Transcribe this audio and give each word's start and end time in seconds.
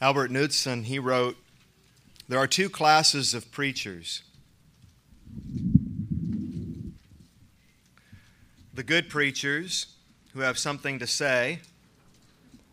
Albert 0.00 0.30
Knudson, 0.30 0.84
he 0.84 1.00
wrote, 1.00 1.36
There 2.28 2.38
are 2.38 2.46
two 2.46 2.70
classes 2.70 3.34
of 3.34 3.50
preachers. 3.50 4.22
The 8.72 8.84
good 8.84 9.08
preachers 9.08 9.86
who 10.34 10.40
have 10.40 10.56
something 10.56 11.00
to 11.00 11.06
say, 11.06 11.58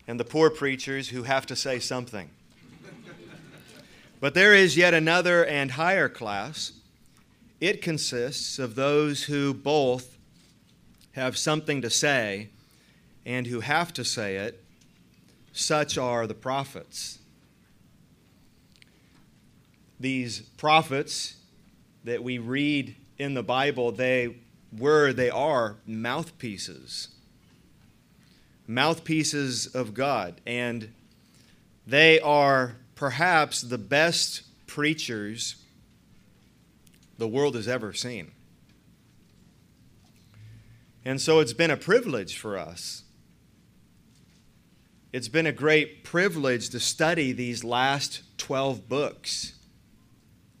and 0.06 0.20
the 0.20 0.24
poor 0.24 0.50
preachers 0.50 1.08
who 1.08 1.24
have 1.24 1.46
to 1.46 1.56
say 1.56 1.80
something. 1.80 2.30
but 4.20 4.34
there 4.34 4.54
is 4.54 4.76
yet 4.76 4.94
another 4.94 5.44
and 5.44 5.72
higher 5.72 6.08
class. 6.08 6.74
It 7.60 7.82
consists 7.82 8.60
of 8.60 8.76
those 8.76 9.24
who 9.24 9.52
both 9.52 10.16
have 11.12 11.36
something 11.36 11.82
to 11.82 11.90
say 11.90 12.50
and 13.24 13.48
who 13.48 13.58
have 13.58 13.92
to 13.94 14.04
say 14.04 14.36
it 14.36 14.62
such 15.56 15.96
are 15.96 16.26
the 16.26 16.34
prophets. 16.34 17.18
These 19.98 20.40
prophets 20.58 21.36
that 22.04 22.22
we 22.22 22.38
read 22.38 22.94
in 23.18 23.32
the 23.32 23.42
Bible, 23.42 23.90
they 23.90 24.36
were, 24.76 25.14
they 25.14 25.30
are 25.30 25.76
mouthpieces. 25.86 27.08
Mouthpieces 28.66 29.66
of 29.74 29.94
God. 29.94 30.40
And 30.46 30.92
they 31.86 32.20
are 32.20 32.76
perhaps 32.94 33.62
the 33.62 33.78
best 33.78 34.42
preachers 34.66 35.56
the 37.16 37.28
world 37.28 37.54
has 37.54 37.66
ever 37.66 37.94
seen. 37.94 38.30
And 41.02 41.18
so 41.18 41.40
it's 41.40 41.54
been 41.54 41.70
a 41.70 41.78
privilege 41.78 42.36
for 42.36 42.58
us 42.58 43.04
it's 45.16 45.28
been 45.28 45.46
a 45.46 45.52
great 45.52 46.04
privilege 46.04 46.68
to 46.68 46.78
study 46.78 47.32
these 47.32 47.64
last 47.64 48.20
12 48.36 48.86
books 48.86 49.54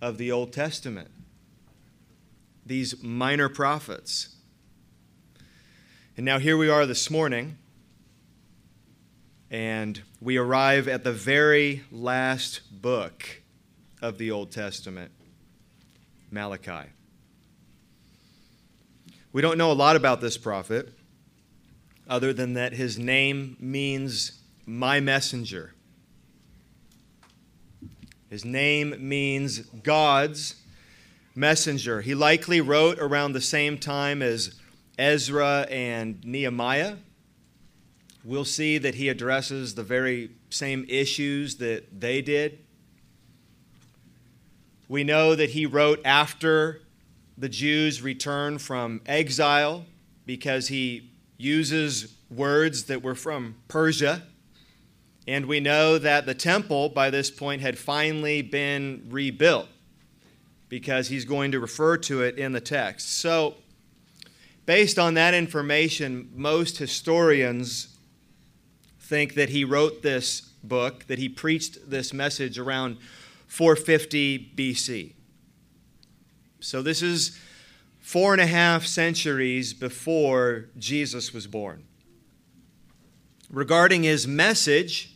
of 0.00 0.16
the 0.16 0.32
Old 0.32 0.50
Testament, 0.50 1.10
these 2.64 3.02
minor 3.02 3.50
prophets. 3.50 4.34
And 6.16 6.24
now 6.24 6.38
here 6.38 6.56
we 6.56 6.70
are 6.70 6.86
this 6.86 7.10
morning, 7.10 7.58
and 9.50 10.00
we 10.22 10.38
arrive 10.38 10.88
at 10.88 11.04
the 11.04 11.12
very 11.12 11.82
last 11.92 12.62
book 12.80 13.42
of 14.00 14.16
the 14.16 14.30
Old 14.30 14.52
Testament, 14.52 15.10
Malachi. 16.30 16.88
We 19.34 19.42
don't 19.42 19.58
know 19.58 19.70
a 19.70 19.74
lot 19.74 19.96
about 19.96 20.22
this 20.22 20.38
prophet, 20.38 20.94
other 22.08 22.32
than 22.32 22.54
that 22.54 22.72
his 22.72 22.98
name 22.98 23.58
means 23.60 24.35
my 24.66 24.98
messenger. 24.98 25.72
His 28.28 28.44
name 28.44 28.96
means 28.98 29.60
God's 29.60 30.56
messenger. 31.36 32.00
He 32.00 32.14
likely 32.14 32.60
wrote 32.60 32.98
around 32.98 33.32
the 33.32 33.40
same 33.40 33.78
time 33.78 34.20
as 34.20 34.58
Ezra 34.98 35.66
and 35.70 36.22
Nehemiah. 36.24 36.96
We'll 38.24 38.44
see 38.44 38.78
that 38.78 38.96
he 38.96 39.08
addresses 39.08 39.76
the 39.76 39.84
very 39.84 40.30
same 40.50 40.84
issues 40.88 41.56
that 41.56 42.00
they 42.00 42.20
did. 42.20 42.58
We 44.88 45.04
know 45.04 45.36
that 45.36 45.50
he 45.50 45.66
wrote 45.66 46.00
after 46.04 46.80
the 47.38 47.48
Jews 47.48 48.02
return 48.02 48.58
from 48.58 49.00
exile 49.06 49.84
because 50.24 50.68
he 50.68 51.10
uses 51.36 52.16
words 52.30 52.84
that 52.84 53.02
were 53.02 53.14
from 53.14 53.56
Persia 53.68 54.22
and 55.26 55.46
we 55.46 55.60
know 55.60 55.98
that 55.98 56.26
the 56.26 56.34
temple 56.34 56.88
by 56.88 57.10
this 57.10 57.30
point 57.30 57.60
had 57.60 57.78
finally 57.78 58.42
been 58.42 59.06
rebuilt 59.08 59.68
because 60.68 61.08
he's 61.08 61.24
going 61.24 61.52
to 61.52 61.60
refer 61.60 61.96
to 61.96 62.22
it 62.22 62.38
in 62.38 62.52
the 62.52 62.60
text. 62.60 63.18
So, 63.18 63.56
based 64.66 64.98
on 64.98 65.14
that 65.14 65.34
information, 65.34 66.30
most 66.34 66.78
historians 66.78 67.96
think 69.00 69.34
that 69.34 69.48
he 69.48 69.64
wrote 69.64 70.02
this 70.02 70.40
book, 70.40 71.06
that 71.06 71.18
he 71.18 71.28
preached 71.28 71.90
this 71.90 72.12
message 72.12 72.58
around 72.58 72.98
450 73.46 74.52
BC. 74.56 75.12
So, 76.60 76.82
this 76.82 77.02
is 77.02 77.38
four 78.00 78.32
and 78.32 78.40
a 78.40 78.46
half 78.46 78.86
centuries 78.86 79.72
before 79.72 80.66
Jesus 80.78 81.32
was 81.32 81.48
born. 81.48 81.84
Regarding 83.50 84.02
his 84.02 84.26
message, 84.26 85.15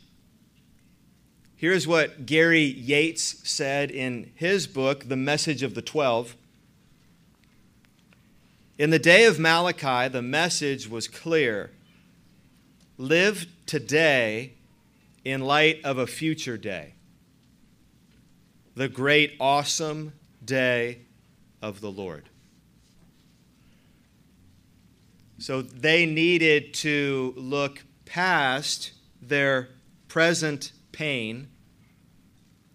Here's 1.61 1.87
what 1.87 2.25
Gary 2.25 2.63
Yates 2.63 3.47
said 3.47 3.91
in 3.91 4.31
his 4.35 4.67
book, 4.67 5.11
The 5.11 5.17
Message 5.17 5.63
of 5.63 5.75
the 5.75 5.83
Twelve. 5.83 6.35
In 8.79 8.89
the 8.89 8.99
day 8.99 9.27
of 9.27 9.39
Malachi, 9.39 10.09
the 10.09 10.23
message 10.23 10.89
was 10.89 11.07
clear 11.07 11.71
live 12.97 13.45
today 13.67 14.55
in 15.23 15.43
light 15.43 15.85
of 15.85 15.99
a 15.99 16.07
future 16.07 16.57
day, 16.57 16.95
the 18.75 18.89
great, 18.89 19.35
awesome 19.39 20.15
day 20.43 21.01
of 21.61 21.83
the 21.83 21.91
Lord. 21.91 22.31
So 25.37 25.61
they 25.61 26.07
needed 26.07 26.73
to 26.77 27.35
look 27.37 27.85
past 28.07 28.93
their 29.21 29.69
present 30.09 30.73
pain 31.01 31.49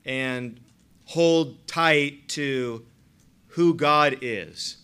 and 0.04 0.60
hold 1.06 1.68
tight 1.68 2.28
to 2.28 2.84
who 3.50 3.76
God 3.76 4.18
is 4.22 4.78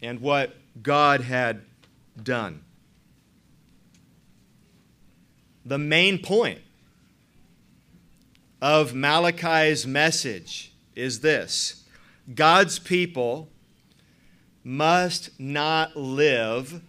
and 0.00 0.18
what 0.18 0.56
God 0.82 1.20
had 1.20 1.60
done. 2.22 2.64
The 5.66 5.76
main 5.76 6.22
point 6.22 6.60
of 8.62 8.94
Malachi's 8.94 9.86
message 9.86 10.72
is 10.96 11.20
this 11.20 11.84
God's 12.34 12.78
people 12.78 13.50
must 14.64 15.38
not 15.38 15.94
live 15.98 16.80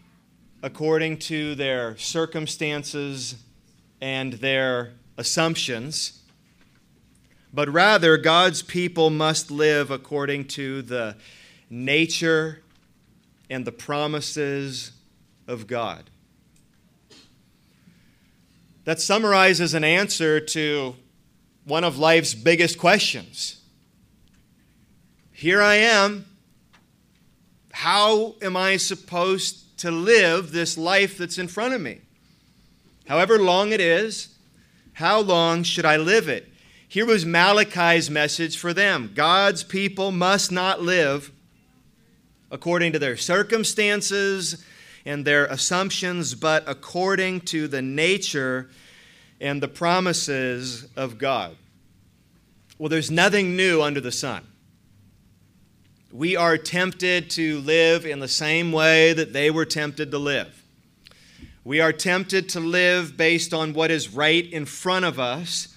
according 0.63 1.18
to 1.18 1.53
their 1.56 1.97
circumstances 1.97 3.35
and 4.02 4.34
their 4.34 4.94
assumptions, 5.18 6.22
but 7.54 7.68
rather 7.70 8.18
God's 8.18 8.62
people 8.62 9.10
must 9.10 9.52
live 9.52 9.92
according 9.92 10.46
to 10.50 10.82
the 10.82 11.16
nature 11.70 12.62
and 13.50 13.66
the 13.66 13.72
promises 13.72 14.92
of 15.48 15.68
God. 15.68 16.10
That 18.86 19.02
summarizes 19.02 19.74
an 19.74 19.84
answer 19.84 20.40
to 20.40 20.96
one 21.66 21.84
of 21.84 21.98
life's 21.98 22.34
biggest 22.34 22.78
questions. 22.78 23.62
Here 25.31 25.62
I 25.62 25.76
am. 25.76 26.26
How 27.72 28.36
am 28.42 28.58
I 28.58 28.78
supposed 28.78 29.78
to 29.80 29.92
live 29.92 30.52
this 30.52 30.78
life 30.78 31.18
that's 31.18 31.38
in 31.38 31.48
front 31.48 31.74
of 31.74 31.81
me? 31.81 32.02
However 33.09 33.38
long 33.38 33.74
it 33.74 33.81
is, 33.81 34.30
how 34.94 35.20
long 35.20 35.64
should 35.64 35.84
I 35.84 35.97
live 35.97 36.30
it? 36.30 36.47
Here 36.88 37.06
was 37.06 37.25
Malachi's 37.25 38.09
message 38.09 38.58
for 38.58 38.74
them 38.74 39.12
God's 39.14 39.64
people 39.64 40.12
must 40.12 40.52
not 40.52 40.81
live 40.81 41.31
according 42.52 42.94
to 42.94 43.00
their 43.00 43.18
circumstances 43.18 44.64
and 45.06 45.25
their 45.25 45.46
assumptions, 45.46 46.36
but 46.36 46.64
according 46.68 47.42
to 47.42 47.68
the 47.68 47.81
nature 47.81 48.69
and 49.42 49.62
the 49.62 49.68
promises 49.68 50.88
of 50.95 51.18
God. 51.18 51.56
Well, 52.78 52.89
there's 52.89 53.12
nothing 53.12 53.56
new 53.56 53.81
under 53.81 54.01
the 54.01 54.12
sun. 54.12 54.45
We 56.12 56.36
are 56.36 56.57
tempted 56.57 57.30
to 57.31 57.60
live 57.60 58.06
in 58.06 58.19
the 58.19 58.28
same 58.28 58.72
way 58.72 59.13
that 59.13 59.33
they 59.33 59.51
were 59.51 59.66
tempted 59.66 60.12
to 60.12 60.18
live. 60.18 60.58
We 61.65 61.81
are 61.81 61.91
tempted 61.91 62.47
to 62.50 62.61
live 62.61 63.17
based 63.17 63.53
on 63.53 63.73
what 63.73 63.91
is 63.91 64.13
right 64.13 64.50
in 64.50 64.65
front 64.65 65.03
of 65.03 65.19
us. 65.19 65.75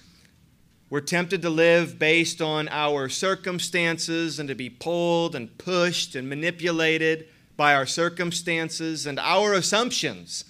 We're 0.89 1.01
tempted 1.01 1.41
to 1.41 1.49
live 1.49 1.99
based 1.99 2.41
on 2.41 2.69
our 2.69 3.09
circumstances 3.09 4.39
and 4.39 4.47
to 4.47 4.55
be 4.55 4.69
pulled 4.69 5.35
and 5.35 5.57
pushed 5.57 6.15
and 6.15 6.29
manipulated 6.29 7.27
by 7.57 7.75
our 7.75 7.85
circumstances 7.85 9.05
and 9.05 9.19
our 9.19 9.53
assumptions 9.53 10.45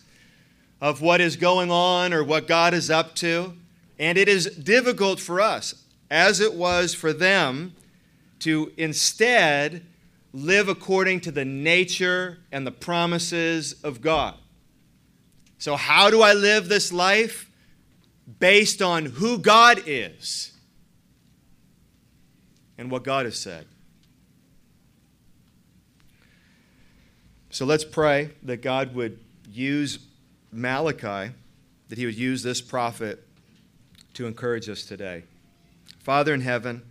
of 0.79 1.01
what 1.01 1.19
is 1.19 1.35
going 1.35 1.71
on 1.71 2.13
or 2.13 2.23
what 2.23 2.47
God 2.47 2.75
is 2.75 2.91
up 2.91 3.15
to. 3.15 3.53
And 3.97 4.19
it 4.19 4.27
is 4.27 4.45
difficult 4.55 5.19
for 5.19 5.41
us, 5.41 5.83
as 6.11 6.41
it 6.41 6.53
was 6.53 6.93
for 6.93 7.11
them, 7.11 7.73
to 8.39 8.71
instead 8.77 9.83
live 10.31 10.67
according 10.67 11.21
to 11.21 11.31
the 11.31 11.45
nature 11.45 12.37
and 12.51 12.67
the 12.67 12.71
promises 12.71 13.73
of 13.83 14.01
God. 14.01 14.35
So, 15.57 15.75
how 15.75 16.09
do 16.09 16.21
I 16.21 16.33
live 16.33 16.67
this 16.67 16.91
life? 16.91 17.49
based 18.39 18.81
on 18.81 19.05
who 19.05 19.37
God 19.37 19.81
is 19.85 20.51
and 22.77 22.89
what 22.89 23.03
God 23.03 23.25
has 23.25 23.37
said. 23.37 23.65
So 27.49 27.65
let's 27.65 27.85
pray 27.85 28.31
that 28.43 28.61
God 28.61 28.95
would 28.95 29.19
use 29.51 29.99
Malachi, 30.51 31.33
that 31.89 31.97
he 31.97 32.05
would 32.05 32.17
use 32.17 32.41
this 32.41 32.61
prophet 32.61 33.27
to 34.15 34.25
encourage 34.25 34.69
us 34.69 34.83
today. 34.83 35.23
Father 35.99 36.33
in 36.33 36.41
heaven, 36.41 36.81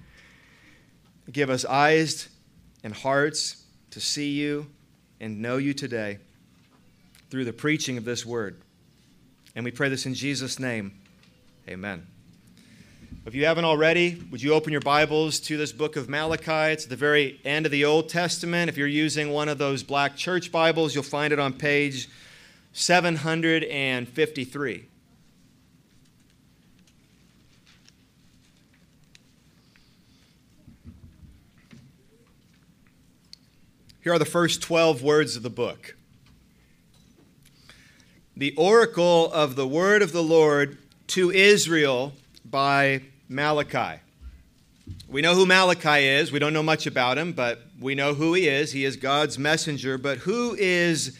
give 1.31 1.51
us 1.51 1.65
eyes 1.65 2.29
and 2.85 2.95
hearts 2.95 3.65
to 3.91 4.01
see 4.01 4.31
you 4.31 4.67
and 5.21 5.41
know 5.41 5.57
you 5.57 5.75
today 5.75 6.19
through 7.33 7.47
the 7.47 7.53
preaching 7.53 7.97
of 7.97 8.05
this 8.05 8.27
word. 8.27 8.61
And 9.57 9.65
we 9.65 9.71
pray 9.71 9.89
this 9.89 10.05
in 10.05 10.13
Jesus' 10.13 10.59
name. 10.59 10.93
Amen. 11.67 12.07
If 13.25 13.35
you 13.35 13.47
haven't 13.47 13.65
already, 13.65 14.23
would 14.31 14.43
you 14.43 14.53
open 14.53 14.71
your 14.71 14.83
Bibles 14.83 15.41
to 15.41 15.57
this 15.57 15.73
book 15.73 15.97
of 15.97 16.11
Malachi? 16.11 16.75
It's 16.75 16.85
at 16.85 16.91
the 16.91 16.97
very 16.97 17.41
end 17.43 17.65
of 17.65 17.73
the 17.73 17.87
Old 17.87 18.11
Testament. 18.11 18.69
If 18.69 18.77
you're 18.77 18.87
using 18.87 19.31
one 19.31 19.49
of 19.49 19.57
those 19.57 19.83
black 19.83 20.15
church 20.15 20.53
Bibles, 20.53 20.95
you'll 20.95 21.05
find 21.05 21.33
it 21.33 21.39
on 21.39 21.55
page 21.55 22.11
753. 22.75 24.85
Here 34.03 34.13
are 34.13 34.19
the 34.19 34.27
first 34.27 34.61
12 34.61 35.03
words 35.03 35.35
of 35.35 35.43
the 35.43 35.49
book. 35.49 35.97
The 38.37 38.55
oracle 38.57 39.31
of 39.33 39.57
the 39.57 39.67
word 39.67 40.01
of 40.01 40.13
the 40.13 40.23
Lord 40.23 40.79
to 41.09 41.31
Israel 41.31 42.15
by 42.45 43.03
Malachi. 43.29 44.01
We 45.07 45.21
know 45.21 45.35
who 45.35 45.45
Malachi 45.45 46.07
is. 46.07 46.33
We 46.33 46.39
don't 46.39 46.55
know 46.55 46.63
much 46.63 46.87
about 46.87 47.19
him, 47.19 47.33
but 47.35 47.61
we 47.79 47.95
know 47.95 48.15
who 48.15 48.33
he 48.33 48.49
is. 48.49 48.73
He 48.73 48.87
is 48.87 48.97
God's 48.97 49.39
messenger. 49.39 49.99
But 49.99 50.19
who 50.19 50.55
is 50.59 51.19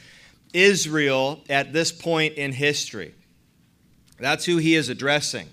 Israel 0.55 1.45
at 1.51 1.75
this 1.75 1.93
point 1.93 2.35
in 2.35 2.53
history? 2.53 3.15
That's 4.19 4.47
who 4.47 4.57
he 4.57 4.75
is 4.75 4.89
addressing. 4.89 5.49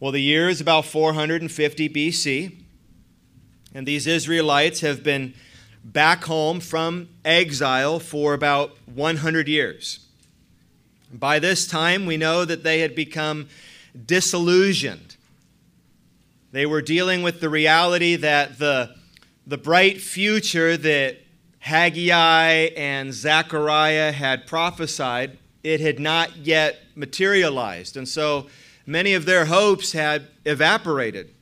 Well, 0.00 0.10
the 0.10 0.20
year 0.20 0.48
is 0.48 0.60
about 0.60 0.84
450 0.86 1.88
BC, 1.88 2.56
and 3.72 3.86
these 3.86 4.06
Israelites 4.06 4.80
have 4.80 5.04
been 5.04 5.34
back 5.84 6.24
home 6.24 6.60
from 6.60 7.08
exile 7.24 8.00
for 8.00 8.32
about 8.32 8.76
100 8.86 9.46
years. 9.46 10.06
By 11.12 11.38
this 11.38 11.66
time, 11.66 12.06
we 12.06 12.16
know 12.16 12.44
that 12.44 12.64
they 12.64 12.80
had 12.80 12.94
become 12.94 13.48
disillusioned. 14.06 15.16
They 16.50 16.66
were 16.66 16.82
dealing 16.82 17.22
with 17.22 17.40
the 17.40 17.48
reality 17.48 18.16
that 18.16 18.58
the, 18.58 18.94
the 19.46 19.58
bright 19.58 20.00
future 20.00 20.76
that 20.76 21.18
Haggai 21.58 22.70
and 22.76 23.12
Zechariah 23.12 24.12
had 24.12 24.46
prophesied, 24.46 25.38
it 25.62 25.80
had 25.80 25.98
not 25.98 26.36
yet 26.36 26.78
materialized. 26.94 27.96
And 27.96 28.08
so 28.08 28.48
many 28.86 29.14
of 29.14 29.24
their 29.24 29.46
hopes 29.46 29.92
had 29.92 30.28
evaporated 30.44 31.34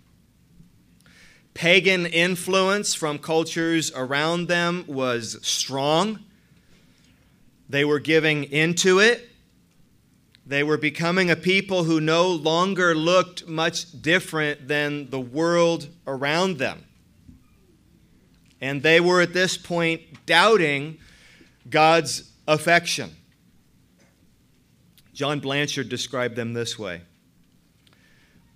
pagan 1.54 2.06
influence 2.06 2.94
from 2.94 3.18
cultures 3.18 3.92
around 3.94 4.48
them 4.48 4.84
was 4.86 5.38
strong. 5.42 6.20
They 7.68 7.84
were 7.84 8.00
giving 8.00 8.44
into 8.44 8.98
it. 8.98 9.28
They 10.44 10.62
were 10.62 10.76
becoming 10.76 11.30
a 11.30 11.36
people 11.36 11.84
who 11.84 12.00
no 12.00 12.28
longer 12.28 12.94
looked 12.94 13.46
much 13.46 14.02
different 14.02 14.66
than 14.66 15.08
the 15.10 15.20
world 15.20 15.88
around 16.06 16.58
them. 16.58 16.84
And 18.60 18.82
they 18.82 19.00
were 19.00 19.20
at 19.20 19.32
this 19.32 19.56
point 19.56 20.26
doubting 20.26 20.98
God's 21.68 22.30
affection. 22.46 23.10
John 25.12 25.40
Blanchard 25.40 25.88
described 25.88 26.36
them 26.36 26.52
this 26.52 26.78
way 26.78 27.02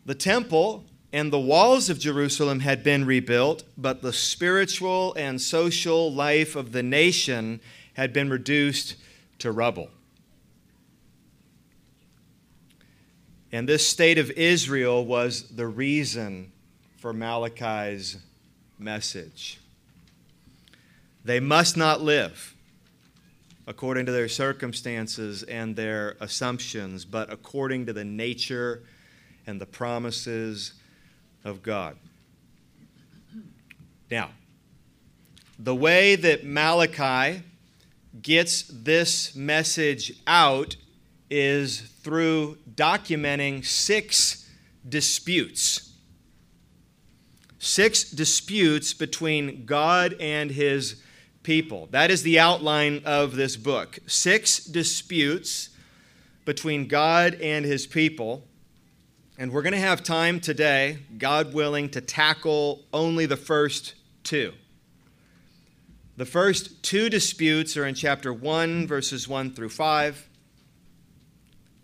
The 0.04 0.14
temple 0.14 0.84
and 1.12 1.32
the 1.32 1.38
walls 1.38 1.88
of 1.88 1.98
Jerusalem 1.98 2.60
had 2.60 2.82
been 2.82 3.04
rebuilt, 3.06 3.64
but 3.76 4.02
the 4.02 4.12
spiritual 4.12 5.14
and 5.14 5.40
social 5.40 6.12
life 6.12 6.56
of 6.56 6.72
the 6.72 6.82
nation 6.82 7.60
had 7.94 8.12
been 8.12 8.28
reduced 8.28 8.96
to 9.38 9.52
rubble. 9.52 9.90
And 13.52 13.68
this 13.68 13.86
state 13.86 14.18
of 14.18 14.30
Israel 14.32 15.06
was 15.06 15.48
the 15.48 15.66
reason 15.66 16.52
for 16.98 17.12
Malachi's 17.12 18.18
message. 18.78 19.60
They 21.24 21.40
must 21.40 21.76
not 21.76 22.02
live 22.02 22.54
according 23.66 24.06
to 24.06 24.12
their 24.12 24.28
circumstances 24.28 25.42
and 25.44 25.74
their 25.74 26.16
assumptions, 26.20 27.04
but 27.04 27.32
according 27.32 27.86
to 27.86 27.92
the 27.92 28.04
nature 28.04 28.82
and 29.46 29.60
the 29.60 29.66
promises 29.66 30.74
of 31.46 31.62
God. 31.62 31.96
Now, 34.10 34.30
the 35.58 35.74
way 35.74 36.16
that 36.16 36.44
Malachi 36.44 37.42
gets 38.20 38.64
this 38.68 39.34
message 39.34 40.12
out 40.26 40.76
is 41.30 41.80
through 41.80 42.58
documenting 42.74 43.64
six 43.64 44.48
disputes. 44.88 45.92
Six 47.58 48.10
disputes 48.10 48.92
between 48.92 49.64
God 49.66 50.14
and 50.20 50.50
his 50.50 51.02
people. 51.42 51.88
That 51.90 52.10
is 52.10 52.22
the 52.22 52.38
outline 52.38 53.02
of 53.04 53.36
this 53.36 53.56
book. 53.56 53.98
Six 54.06 54.64
disputes 54.64 55.70
between 56.44 56.86
God 56.86 57.34
and 57.34 57.64
his 57.64 57.86
people. 57.86 58.44
And 59.38 59.52
we're 59.52 59.60
going 59.60 59.74
to 59.74 59.78
have 59.78 60.02
time 60.02 60.40
today, 60.40 61.00
God 61.18 61.52
willing, 61.52 61.90
to 61.90 62.00
tackle 62.00 62.84
only 62.94 63.26
the 63.26 63.36
first 63.36 63.94
two. 64.24 64.54
The 66.16 66.24
first 66.24 66.82
two 66.82 67.10
disputes 67.10 67.76
are 67.76 67.84
in 67.84 67.94
chapter 67.94 68.32
1, 68.32 68.86
verses 68.86 69.28
1 69.28 69.52
through 69.52 69.68
5, 69.68 70.26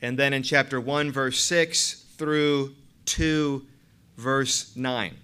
and 0.00 0.18
then 0.18 0.32
in 0.32 0.42
chapter 0.42 0.80
1, 0.80 1.12
verse 1.12 1.40
6 1.40 2.06
through 2.16 2.74
2, 3.04 3.66
verse 4.16 4.74
9. 4.74 5.14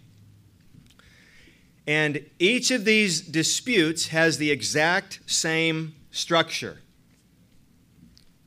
And 1.87 2.26
each 2.38 2.71
of 2.71 2.85
these 2.85 3.23
disputes 3.23 4.09
has 4.09 4.37
the 4.37 4.50
exact 4.50 5.21
same 5.25 5.95
structure 6.11 6.76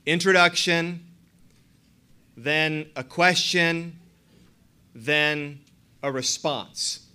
introduction, 0.06 1.11
then 2.36 2.90
a 2.96 3.04
question, 3.04 3.98
then 4.94 5.60
a 6.02 6.10
response. 6.10 7.06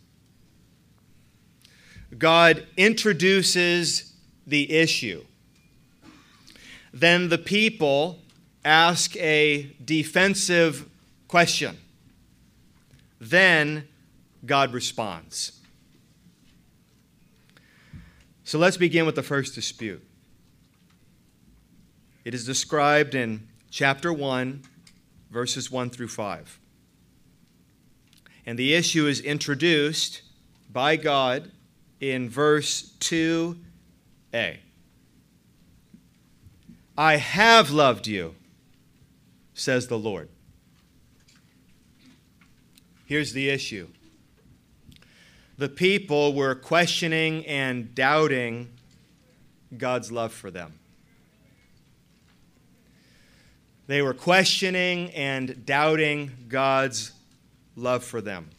God 2.17 2.65
introduces 2.77 4.13
the 4.45 4.71
issue. 4.71 5.23
Then 6.93 7.29
the 7.29 7.37
people 7.37 8.19
ask 8.63 9.15
a 9.17 9.75
defensive 9.83 10.89
question. 11.27 11.77
Then 13.19 13.87
God 14.45 14.73
responds. 14.73 15.59
So 18.43 18.57
let's 18.57 18.77
begin 18.77 19.05
with 19.05 19.15
the 19.15 19.23
first 19.23 19.55
dispute. 19.55 20.01
It 22.23 22.33
is 22.33 22.45
described 22.45 23.13
in 23.15 23.47
chapter 23.69 24.13
1, 24.13 24.63
verses 25.29 25.71
1 25.71 25.89
through 25.89 26.07
5. 26.07 26.59
And 28.45 28.57
the 28.57 28.73
issue 28.73 29.07
is 29.07 29.19
introduced 29.19 30.21
by 30.71 30.95
God 30.95 31.51
in 31.99 32.29
verse 32.29 32.93
2a. 32.99 34.57
I 36.97 37.17
have 37.17 37.69
loved 37.69 38.07
you, 38.07 38.35
says 39.53 39.87
the 39.87 39.99
Lord. 39.99 40.29
Here's 43.05 43.33
the 43.33 43.49
issue 43.49 43.87
the 45.57 45.69
people 45.69 46.33
were 46.33 46.53
questioning 46.53 47.45
and 47.47 47.95
doubting 47.95 48.69
God's 49.75 50.11
love 50.11 50.31
for 50.31 50.51
them. 50.51 50.79
They 53.87 54.01
were 54.01 54.13
questioning 54.13 55.11
and 55.11 55.65
doubting 55.65 56.31
God's 56.49 57.13
love 57.77 58.03
for 58.03 58.19
them. 58.19 58.49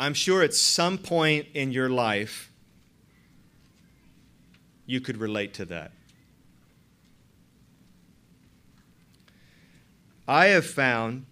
I'm 0.00 0.14
sure 0.14 0.42
at 0.42 0.54
some 0.54 0.98
point 0.98 1.46
in 1.54 1.70
your 1.70 1.88
life, 1.88 2.50
you 4.84 5.00
could 5.00 5.18
relate 5.18 5.54
to 5.54 5.64
that. 5.66 5.92
I 10.26 10.46
have 10.46 10.66
found 10.66 11.26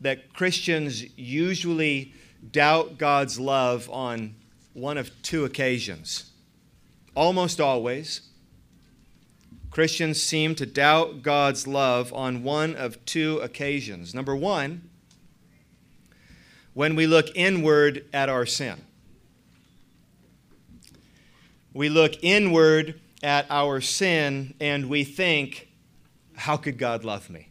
that 0.00 0.34
Christians 0.34 1.04
usually 1.16 2.12
doubt 2.50 2.98
God's 2.98 3.38
love 3.38 3.88
on 3.90 4.34
one 4.72 4.98
of 4.98 5.10
two 5.22 5.44
occasions. 5.44 6.30
Almost 7.14 7.60
always, 7.60 8.29
Christians 9.70 10.20
seem 10.20 10.56
to 10.56 10.66
doubt 10.66 11.22
God's 11.22 11.66
love 11.66 12.12
on 12.12 12.42
one 12.42 12.74
of 12.74 13.04
two 13.04 13.38
occasions. 13.38 14.12
Number 14.14 14.34
one, 14.34 14.90
when 16.74 16.96
we 16.96 17.06
look 17.06 17.26
inward 17.34 18.04
at 18.12 18.28
our 18.28 18.46
sin. 18.46 18.80
We 21.72 21.88
look 21.88 22.14
inward 22.22 23.00
at 23.22 23.46
our 23.48 23.80
sin 23.80 24.54
and 24.60 24.88
we 24.88 25.04
think, 25.04 25.68
how 26.34 26.56
could 26.56 26.78
God 26.78 27.04
love 27.04 27.30
me? 27.30 27.48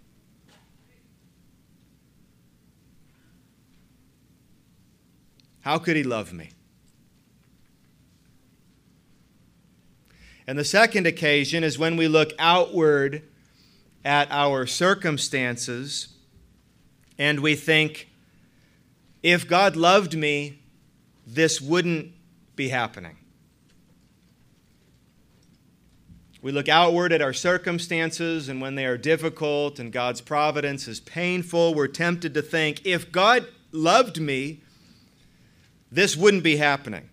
How 5.62 5.78
could 5.78 5.96
he 5.96 6.04
love 6.04 6.34
me? 6.34 6.50
And 10.50 10.58
the 10.58 10.66
second 10.66 11.06
occasion 11.06 11.64
is 11.64 11.78
when 11.78 11.96
we 11.96 12.08
look 12.08 12.34
outward 12.40 13.22
at 14.04 14.32
our 14.32 14.66
circumstances 14.66 16.08
and 17.20 17.42
we 17.42 17.54
think, 17.54 18.10
if 19.22 19.48
God 19.48 19.76
loved 19.76 20.18
me, 20.18 20.64
this 21.28 21.62
wouldn't 21.62 22.14
be 22.56 22.70
happening. 22.70 23.18
We 26.42 26.52
look 26.52 26.68
outward 26.68 27.14
at 27.14 27.22
our 27.22 27.32
circumstances, 27.32 28.50
and 28.50 28.60
when 28.60 28.74
they 28.74 28.88
are 28.88 28.98
difficult 28.98 29.78
and 29.78 29.92
God's 29.92 30.20
providence 30.22 30.88
is 30.88 31.00
painful, 31.00 31.76
we're 31.76 31.86
tempted 31.86 32.34
to 32.34 32.42
think, 32.42 32.84
if 32.88 33.12
God 33.12 33.46
loved 33.72 34.20
me, 34.20 34.64
this 35.92 36.18
wouldn't 36.18 36.42
be 36.42 36.56
happening. 36.56 37.08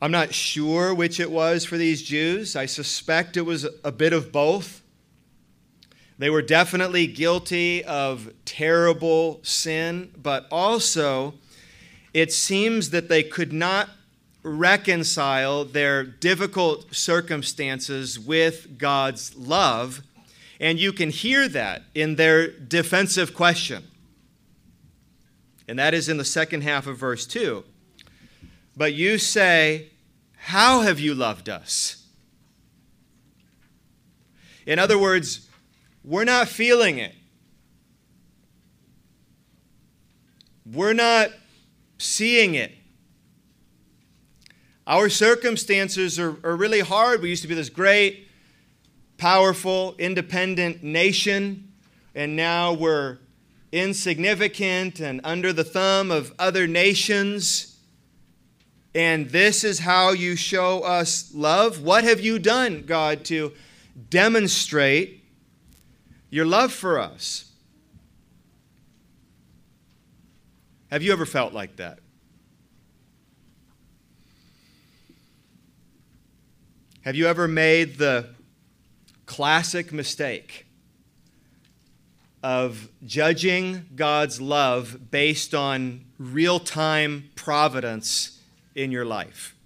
I'm 0.00 0.10
not 0.10 0.34
sure 0.34 0.94
which 0.94 1.18
it 1.20 1.30
was 1.30 1.64
for 1.64 1.78
these 1.78 2.02
Jews. 2.02 2.54
I 2.54 2.66
suspect 2.66 3.36
it 3.36 3.42
was 3.42 3.66
a 3.82 3.92
bit 3.92 4.12
of 4.12 4.30
both. 4.30 4.82
They 6.18 6.28
were 6.28 6.42
definitely 6.42 7.06
guilty 7.06 7.82
of 7.84 8.30
terrible 8.44 9.40
sin, 9.42 10.12
but 10.16 10.46
also 10.50 11.34
it 12.12 12.32
seems 12.32 12.90
that 12.90 13.08
they 13.08 13.22
could 13.22 13.52
not 13.52 13.88
reconcile 14.42 15.64
their 15.64 16.04
difficult 16.04 16.94
circumstances 16.94 18.18
with 18.18 18.78
God's 18.78 19.34
love. 19.34 20.02
And 20.60 20.78
you 20.78 20.92
can 20.92 21.10
hear 21.10 21.48
that 21.48 21.82
in 21.94 22.16
their 22.16 22.48
defensive 22.48 23.34
question. 23.34 23.84
And 25.68 25.78
that 25.78 25.94
is 25.94 26.08
in 26.08 26.16
the 26.16 26.24
second 26.24 26.62
half 26.62 26.86
of 26.86 26.96
verse 26.96 27.26
2. 27.26 27.64
But 28.76 28.94
you 28.94 29.18
say, 29.18 29.90
How 30.36 30.82
have 30.82 31.00
you 31.00 31.14
loved 31.14 31.48
us? 31.48 32.04
In 34.66 34.78
other 34.78 34.98
words, 34.98 35.48
we're 36.04 36.24
not 36.24 36.48
feeling 36.48 36.98
it. 36.98 37.14
We're 40.70 40.92
not 40.92 41.30
seeing 41.98 42.56
it. 42.56 42.72
Our 44.86 45.08
circumstances 45.08 46.18
are, 46.18 46.36
are 46.44 46.56
really 46.56 46.80
hard. 46.80 47.22
We 47.22 47.28
used 47.28 47.42
to 47.42 47.48
be 47.48 47.54
this 47.54 47.70
great, 47.70 48.28
powerful, 49.18 49.94
independent 49.98 50.82
nation, 50.82 51.72
and 52.14 52.36
now 52.36 52.72
we're 52.72 53.18
insignificant 53.72 55.00
and 55.00 55.20
under 55.24 55.52
the 55.52 55.64
thumb 55.64 56.10
of 56.10 56.32
other 56.38 56.66
nations. 56.66 57.75
And 58.96 59.28
this 59.28 59.62
is 59.62 59.80
how 59.80 60.12
you 60.12 60.36
show 60.36 60.80
us 60.80 61.30
love. 61.34 61.82
What 61.82 62.02
have 62.04 62.18
you 62.18 62.38
done, 62.38 62.84
God, 62.86 63.26
to 63.26 63.52
demonstrate 64.08 65.22
your 66.30 66.46
love 66.46 66.72
for 66.72 66.98
us? 66.98 67.52
Have 70.90 71.02
you 71.02 71.12
ever 71.12 71.26
felt 71.26 71.52
like 71.52 71.76
that? 71.76 71.98
Have 77.02 77.16
you 77.16 77.26
ever 77.26 77.46
made 77.46 77.98
the 77.98 78.30
classic 79.26 79.92
mistake 79.92 80.64
of 82.42 82.88
judging 83.04 83.90
God's 83.94 84.40
love 84.40 85.10
based 85.10 85.54
on 85.54 86.06
real 86.18 86.58
time 86.58 87.28
providence 87.34 88.35
in 88.76 88.92
your 88.92 89.04
life. 89.04 89.56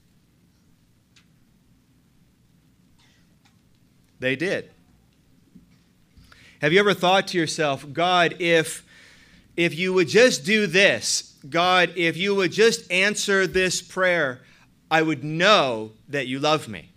They 4.21 4.37
did. 4.37 4.71
Have 6.63 6.73
you 6.73 6.79
ever 6.79 6.95
thought 6.95 7.29
to 7.29 7.39
yourself, 7.39 7.91
God, 7.93 8.37
if, 8.39 8.87
if 9.57 9.77
you 9.77 9.93
would 9.93 10.09
just 10.09 10.45
do 10.45 10.67
this, 10.67 11.35
God, 11.49 11.93
if 11.97 12.17
you 12.17 12.35
would 12.35 12.53
just 12.53 12.91
answer 12.93 13.47
this 13.47 13.83
prayer, 13.83 14.43
I 14.91 15.03
would 15.03 15.25
know 15.25 15.93
that 16.09 16.27
you 16.27 16.39
love 16.39 16.69
me? 16.69 16.91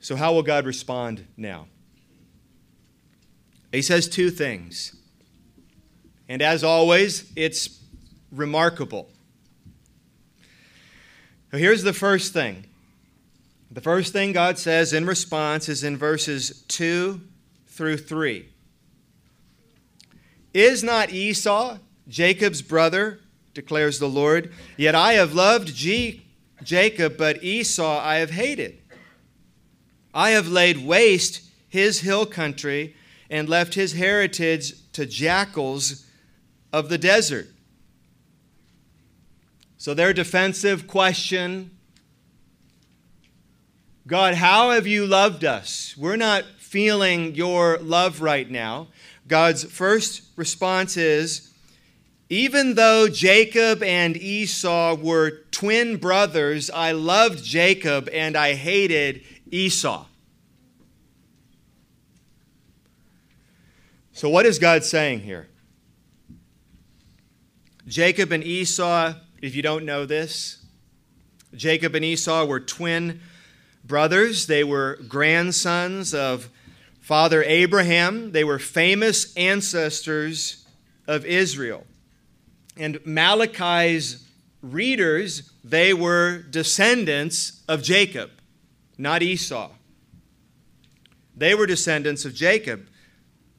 So, 0.00 0.16
how 0.16 0.34
will 0.34 0.42
God 0.42 0.66
respond 0.66 1.26
now? 1.36 1.66
He 3.72 3.80
says 3.80 4.06
two 4.06 4.30
things. 4.30 4.94
And 6.28 6.40
as 6.42 6.64
always, 6.64 7.30
it's 7.36 7.80
remarkable. 8.32 9.10
So 11.50 11.58
here's 11.58 11.82
the 11.82 11.92
first 11.92 12.32
thing. 12.32 12.66
The 13.70 13.80
first 13.80 14.12
thing 14.12 14.32
God 14.32 14.58
says 14.58 14.92
in 14.92 15.06
response 15.06 15.68
is 15.68 15.84
in 15.84 15.96
verses 15.96 16.64
2 16.68 17.20
through 17.66 17.98
3. 17.98 18.48
Is 20.52 20.84
not 20.84 21.12
Esau 21.12 21.78
Jacob's 22.08 22.62
brother, 22.62 23.20
declares 23.52 23.98
the 23.98 24.08
Lord? 24.08 24.52
Yet 24.76 24.94
I 24.94 25.14
have 25.14 25.34
loved 25.34 25.74
G- 25.74 26.24
Jacob, 26.62 27.16
but 27.16 27.42
Esau 27.42 28.00
I 28.00 28.16
have 28.16 28.30
hated. 28.30 28.78
I 30.12 30.30
have 30.30 30.46
laid 30.46 30.86
waste 30.86 31.42
his 31.68 32.00
hill 32.00 32.26
country 32.26 32.94
and 33.28 33.48
left 33.48 33.74
his 33.74 33.94
heritage 33.94 34.74
to 34.92 35.06
jackals 35.06 36.06
of 36.74 36.88
the 36.88 36.98
desert. 36.98 37.46
So, 39.76 39.94
their 39.94 40.12
defensive 40.12 40.88
question 40.88 41.70
God, 44.06 44.34
how 44.34 44.72
have 44.72 44.86
you 44.86 45.06
loved 45.06 45.44
us? 45.44 45.94
We're 45.96 46.16
not 46.16 46.44
feeling 46.58 47.36
your 47.36 47.78
love 47.78 48.20
right 48.20 48.50
now. 48.50 48.88
God's 49.26 49.64
first 49.64 50.24
response 50.36 50.96
is 50.96 51.52
even 52.28 52.74
though 52.74 53.08
Jacob 53.08 53.82
and 53.82 54.16
Esau 54.16 54.96
were 54.96 55.44
twin 55.52 55.96
brothers, 55.96 56.70
I 56.70 56.90
loved 56.90 57.42
Jacob 57.42 58.08
and 58.12 58.36
I 58.36 58.54
hated 58.54 59.22
Esau. 59.50 60.06
So, 64.12 64.28
what 64.28 64.44
is 64.44 64.58
God 64.58 64.82
saying 64.84 65.20
here? 65.20 65.48
Jacob 67.86 68.32
and 68.32 68.42
Esau, 68.42 69.14
if 69.42 69.54
you 69.54 69.62
don't 69.62 69.84
know 69.84 70.06
this, 70.06 70.64
Jacob 71.54 71.94
and 71.94 72.04
Esau 72.04 72.44
were 72.44 72.60
twin 72.60 73.20
brothers. 73.84 74.46
They 74.46 74.64
were 74.64 74.98
grandsons 75.06 76.14
of 76.14 76.48
Father 77.00 77.42
Abraham. 77.44 78.32
They 78.32 78.44
were 78.44 78.58
famous 78.58 79.36
ancestors 79.36 80.66
of 81.06 81.24
Israel. 81.24 81.86
And 82.76 82.98
Malachi's 83.04 84.26
readers, 84.62 85.52
they 85.62 85.92
were 85.94 86.38
descendants 86.38 87.62
of 87.68 87.82
Jacob 87.82 88.30
not 88.98 89.22
Esau. 89.22 89.70
They 91.36 91.54
were 91.54 91.66
descendants 91.66 92.24
of 92.24 92.34
Jacob. 92.34 92.88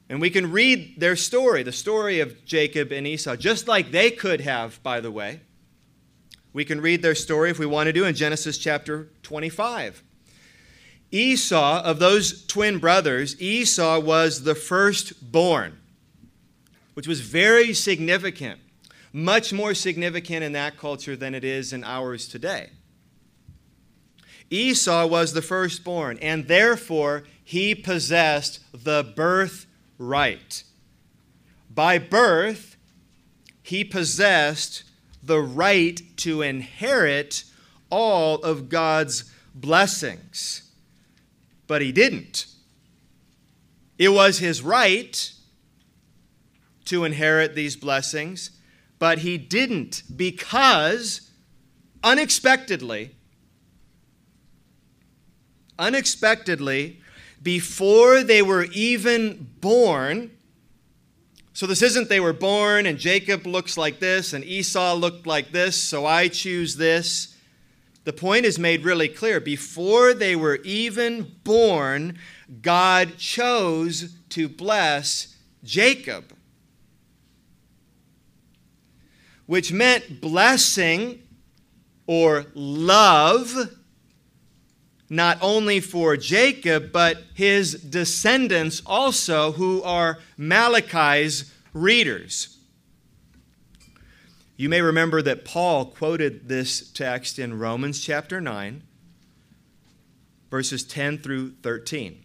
And 0.09 0.21
we 0.21 0.29
can 0.29 0.51
read 0.51 0.99
their 0.99 1.15
story, 1.15 1.63
the 1.63 1.71
story 1.71 2.19
of 2.19 2.45
Jacob 2.45 2.91
and 2.91 3.07
Esau, 3.07 3.35
just 3.35 3.67
like 3.67 3.91
they 3.91 4.11
could 4.11 4.41
have, 4.41 4.81
by 4.83 4.99
the 4.99 5.11
way. 5.11 5.41
We 6.53 6.63
can 6.63 6.79
read 6.79 7.01
their 7.01 7.15
story 7.15 7.49
if 7.49 7.59
we 7.59 7.65
want 7.65 7.87
to 7.87 7.93
do 7.93 8.05
in 8.05 8.15
Genesis 8.15 8.57
chapter 8.57 9.09
25. 9.23 10.03
Esau, 11.11 11.81
of 11.83 11.99
those 11.99 12.45
twin 12.45 12.77
brothers, 12.77 13.39
Esau 13.41 13.99
was 13.99 14.43
the 14.43 14.55
firstborn, 14.55 15.79
which 16.93 17.07
was 17.07 17.21
very 17.21 17.73
significant, 17.73 18.59
much 19.11 19.51
more 19.51 19.73
significant 19.73 20.43
in 20.43 20.51
that 20.51 20.77
culture 20.77 21.15
than 21.15 21.33
it 21.33 21.43
is 21.43 21.73
in 21.73 21.83
ours 21.83 22.27
today. 22.27 22.69
Esau 24.49 25.07
was 25.07 25.33
the 25.33 25.41
firstborn, 25.41 26.19
and 26.19 26.47
therefore 26.47 27.23
he 27.43 27.73
possessed 27.73 28.59
the 28.71 29.03
birthright. 29.97 30.63
By 31.69 31.97
birth, 31.97 32.77
he 33.61 33.83
possessed 33.83 34.83
the 35.21 35.41
right 35.41 36.01
to 36.17 36.41
inherit 36.41 37.43
all 37.89 38.35
of 38.43 38.69
God's 38.69 39.31
blessings. 39.53 40.69
But 41.67 41.81
he 41.81 41.91
didn't. 41.91 42.45
It 43.97 44.09
was 44.09 44.39
his 44.39 44.61
right 44.61 45.31
to 46.85 47.03
inherit 47.03 47.55
these 47.55 47.75
blessings, 47.75 48.51
but 48.99 49.19
he 49.19 49.37
didn't 49.37 50.03
because 50.15 51.31
unexpectedly, 52.03 53.15
unexpectedly, 55.79 57.01
before 57.45 58.23
they 58.23 58.41
were 58.41 58.63
even 58.73 59.51
born, 59.61 60.31
so 61.53 61.67
this 61.67 61.83
isn't 61.83 62.09
they 62.09 62.19
were 62.19 62.33
born 62.33 62.87
and 62.87 62.97
Jacob 62.97 63.45
looks 63.45 63.77
like 63.77 63.99
this 63.99 64.33
and 64.33 64.43
Esau 64.43 64.95
looked 64.95 65.27
like 65.27 65.51
this, 65.51 65.81
so 65.81 66.07
I 66.07 66.27
choose 66.27 66.75
this. 66.75 67.37
The 68.03 68.13
point 68.13 68.45
is 68.47 68.57
made 68.57 68.83
really 68.83 69.07
clear. 69.07 69.39
Before 69.39 70.15
they 70.15 70.35
were 70.35 70.55
even 70.63 71.35
born, 71.43 72.17
God 72.63 73.19
chose 73.19 74.17
to 74.29 74.49
bless 74.49 75.35
Jacob, 75.63 76.33
which 79.45 79.71
meant 79.71 80.19
blessing 80.19 81.21
or 82.07 82.47
love 82.55 83.69
not 85.15 85.37
only 85.41 85.79
for 85.79 86.17
Jacob, 86.17 86.91
but 86.91 87.23
his 87.33 87.73
descendants 87.73 88.81
also, 88.85 89.53
who 89.53 89.81
are 89.83 90.19
Malachi's 90.37 91.53
readers. 91.73 92.57
You 94.57 94.69
may 94.69 94.81
remember 94.81 95.21
that 95.21 95.43
Paul 95.43 95.85
quoted 95.85 96.47
this 96.47 96.89
text 96.91 97.39
in 97.39 97.59
Romans 97.59 98.01
chapter 98.01 98.39
9, 98.39 98.83
verses 100.49 100.83
10 100.83 101.17
through 101.17 101.51
13. 101.61 102.23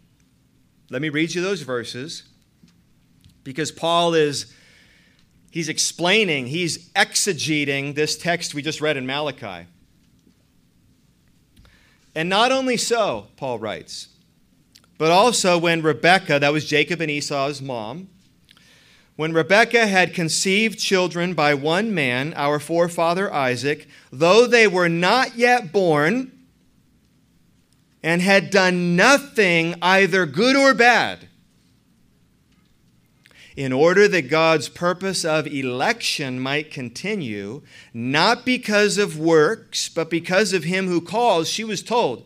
Let 0.91 1.03
me 1.03 1.09
read 1.09 1.35
you 1.35 1.43
those 1.43 1.63
verses 1.63 2.25
because 3.43 3.73
Paul 3.73 4.15
is 4.15 4.55
he's 5.51 5.69
explaining, 5.69 6.47
he's 6.47 6.91
exegeting 6.93 7.95
this 7.95 8.17
text 8.17 8.55
we 8.55 8.63
just 8.63 8.81
read 8.81 8.97
in 8.97 9.07
Malachi. 9.07 9.67
And 12.15 12.29
not 12.29 12.53
only 12.53 12.77
so, 12.77 13.29
Paul 13.37 13.59
writes, 13.59 14.09
but 14.99 15.11
also 15.11 15.57
when 15.57 15.83
Rebekah, 15.83 16.41
that 16.41 16.53
was 16.53 16.67
Jacob 16.67 17.01
and 17.01 17.11
Esau's 17.11 17.63
mom, 17.63 18.09
when 19.17 19.33
Rebekah 19.33 19.87
had 19.87 20.15
conceived 20.15 20.79
children 20.79 21.35
by 21.35 21.55
one 21.55 21.95
man, 21.95 22.33
our 22.37 22.59
forefather 22.59 23.33
Isaac, 23.33 23.87
though 24.11 24.47
they 24.47 24.67
were 24.67 24.89
not 24.89 25.37
yet 25.37 25.73
born 25.73 26.33
and 28.03 28.23
had 28.23 28.51
done 28.51 28.97
nothing 28.97 29.75
either 29.83 30.27
good 30.27 30.57
or 30.57 30.75
bad, 30.75 31.29
in 33.57 33.73
order 33.73 34.07
that 34.09 34.29
God's 34.29 34.69
purpose 34.69 35.25
of 35.25 35.47
election 35.47 36.41
might 36.41 36.71
continue, 36.71 37.63
not 37.93 38.45
because 38.45 38.97
of 38.97 39.19
works, 39.19 39.89
but 39.89 40.09
because 40.09 40.53
of 40.53 40.65
him 40.65 40.87
who 40.87 41.01
calls, 41.01 41.49
she 41.49 41.65
was 41.65 41.83
told, 41.83 42.25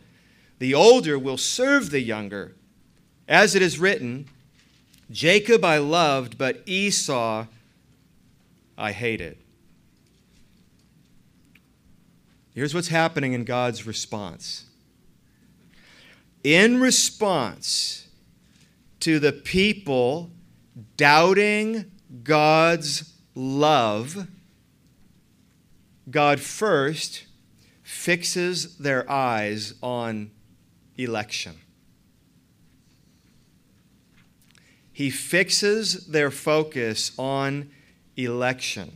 The 0.59 0.75
older 0.75 1.19
will 1.19 1.39
serve 1.39 1.91
the 1.91 2.01
younger. 2.01 2.55
As 3.27 3.55
it 3.55 3.63
is 3.63 3.79
written, 3.79 4.27
Jacob 5.11 5.65
I 5.65 5.79
loved, 5.79 6.37
but 6.37 6.63
Esau 6.67 7.47
I 8.77 8.93
hated. 8.93 9.39
Here's 12.55 12.75
what's 12.75 12.89
happening 12.89 13.33
in 13.33 13.45
God's 13.45 13.87
response. 13.87 14.67
In 16.45 16.81
response 16.81 18.07
to 19.01 19.19
the 19.19 19.33
people 19.33 20.31
doubting 20.97 21.91
God's 22.23 23.13
love, 23.35 24.27
God 26.11 26.41
first 26.41 27.27
fixes 27.83 28.77
their 28.79 29.11
eyes 29.11 29.75
on 29.83 30.31
election. 30.97 31.55
He 34.93 35.11
fixes 35.11 36.07
their 36.07 36.31
focus 36.31 37.13
on 37.19 37.71
election. 38.17 38.93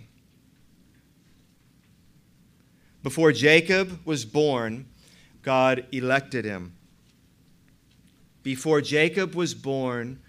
Before 3.02 3.32
Jacob 3.32 4.00
was 4.04 4.24
born, 4.24 4.86
God 5.42 5.86
elected 5.92 6.44
him. 6.44 6.74
Before 8.42 8.80
Jacob 8.80 9.34
was 9.34 9.54
born, 9.54 10.20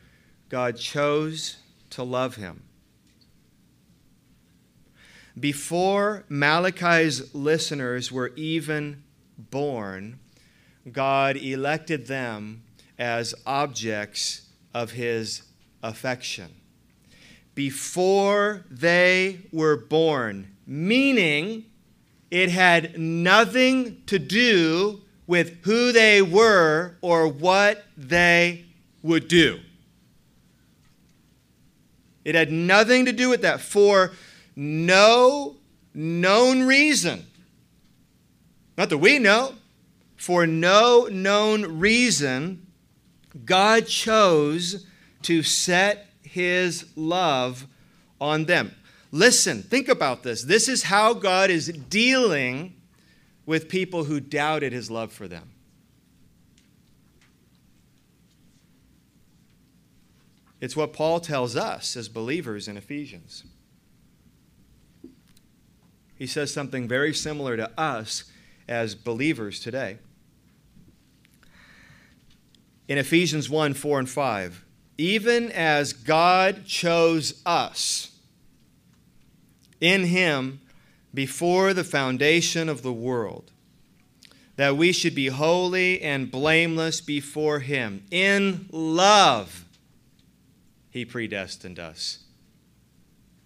God 0.50 0.78
chose 0.78 1.58
to 1.92 2.04
love 2.04 2.36
him. 2.36 2.64
Before 5.40 6.26
Malachi's 6.28 7.34
listeners 7.34 8.12
were 8.12 8.34
even 8.36 9.04
born, 9.38 10.20
God 10.92 11.38
elected 11.38 12.08
them 12.08 12.64
as 12.98 13.36
objects 13.46 14.48
of 14.74 14.92
his 14.92 15.44
affection. 15.84 16.50
Before 17.56 18.66
they 18.70 19.42
were 19.52 19.78
born, 19.78 20.56
meaning 20.66 21.66
it 22.32 22.50
had 22.50 23.00
nothing 23.00 24.02
to 24.08 24.20
do 24.20 25.02
with 25.28 25.64
who 25.64 25.92
they 25.92 26.22
were 26.22 26.98
or 27.02 27.28
what 27.28 27.86
they 27.96 28.66
would 29.04 29.28
do. 29.28 29.60
It 32.26 32.36
had 32.36 32.52
nothing 32.52 33.06
to 33.06 33.12
do 33.12 33.30
with 33.30 33.42
that. 33.42 33.62
For 33.62 34.12
no 34.56 35.56
known 35.94 36.64
reason, 36.64 37.26
not 38.78 38.90
that 38.90 38.98
we 38.98 39.20
know, 39.20 39.56
for 40.16 40.46
no 40.46 41.08
known 41.12 41.80
reason, 41.80 42.68
God 43.46 43.88
chose 43.88 44.86
to 45.24 45.44
set 45.44 46.08
his 46.22 46.86
love 46.96 47.68
on 48.20 48.46
them. 48.46 48.76
Listen, 49.12 49.64
think 49.64 49.88
about 49.88 50.24
this. 50.24 50.44
This 50.44 50.68
is 50.68 50.84
how 50.84 51.14
God 51.14 51.50
is 51.50 51.68
dealing 51.68 52.76
with 53.46 53.70
people 53.70 54.04
who 54.04 54.20
doubted 54.20 54.72
his 54.72 54.92
love 54.92 55.12
for 55.12 55.28
them. 55.28 55.50
It's 60.62 60.76
what 60.76 60.94
Paul 60.94 61.20
tells 61.20 61.56
us 61.56 61.96
as 61.96 62.10
believers 62.10 62.68
in 62.68 62.76
Ephesians. 62.76 63.44
He 66.16 66.28
says 66.28 66.54
something 66.54 66.88
very 66.88 67.14
similar 67.14 67.56
to 67.56 67.72
us 67.80 68.26
as 68.68 68.94
believers 68.94 69.62
today. 69.62 70.00
In 72.90 72.98
Ephesians 72.98 73.50
1 73.50 73.74
4 73.74 74.00
and 74.00 74.10
5, 74.10 74.66
even 74.98 75.50
as 75.52 75.94
God 75.94 76.66
chose 76.66 77.42
us 77.46 78.12
in 79.80 80.06
Him 80.06 80.60
before 81.14 81.74
the 81.74 81.86
foundation 81.86 82.68
of 82.68 82.82
the 82.82 82.92
world, 82.92 83.52
that 84.58 84.76
we 84.76 84.92
should 84.92 85.16
be 85.16 85.28
holy 85.28 86.02
and 86.02 86.30
blameless 86.30 87.00
before 87.00 87.62
Him 87.62 88.04
in 88.12 88.68
love 88.74 89.69
he 90.90 91.06
predestined 91.06 91.80
us. 91.80 92.20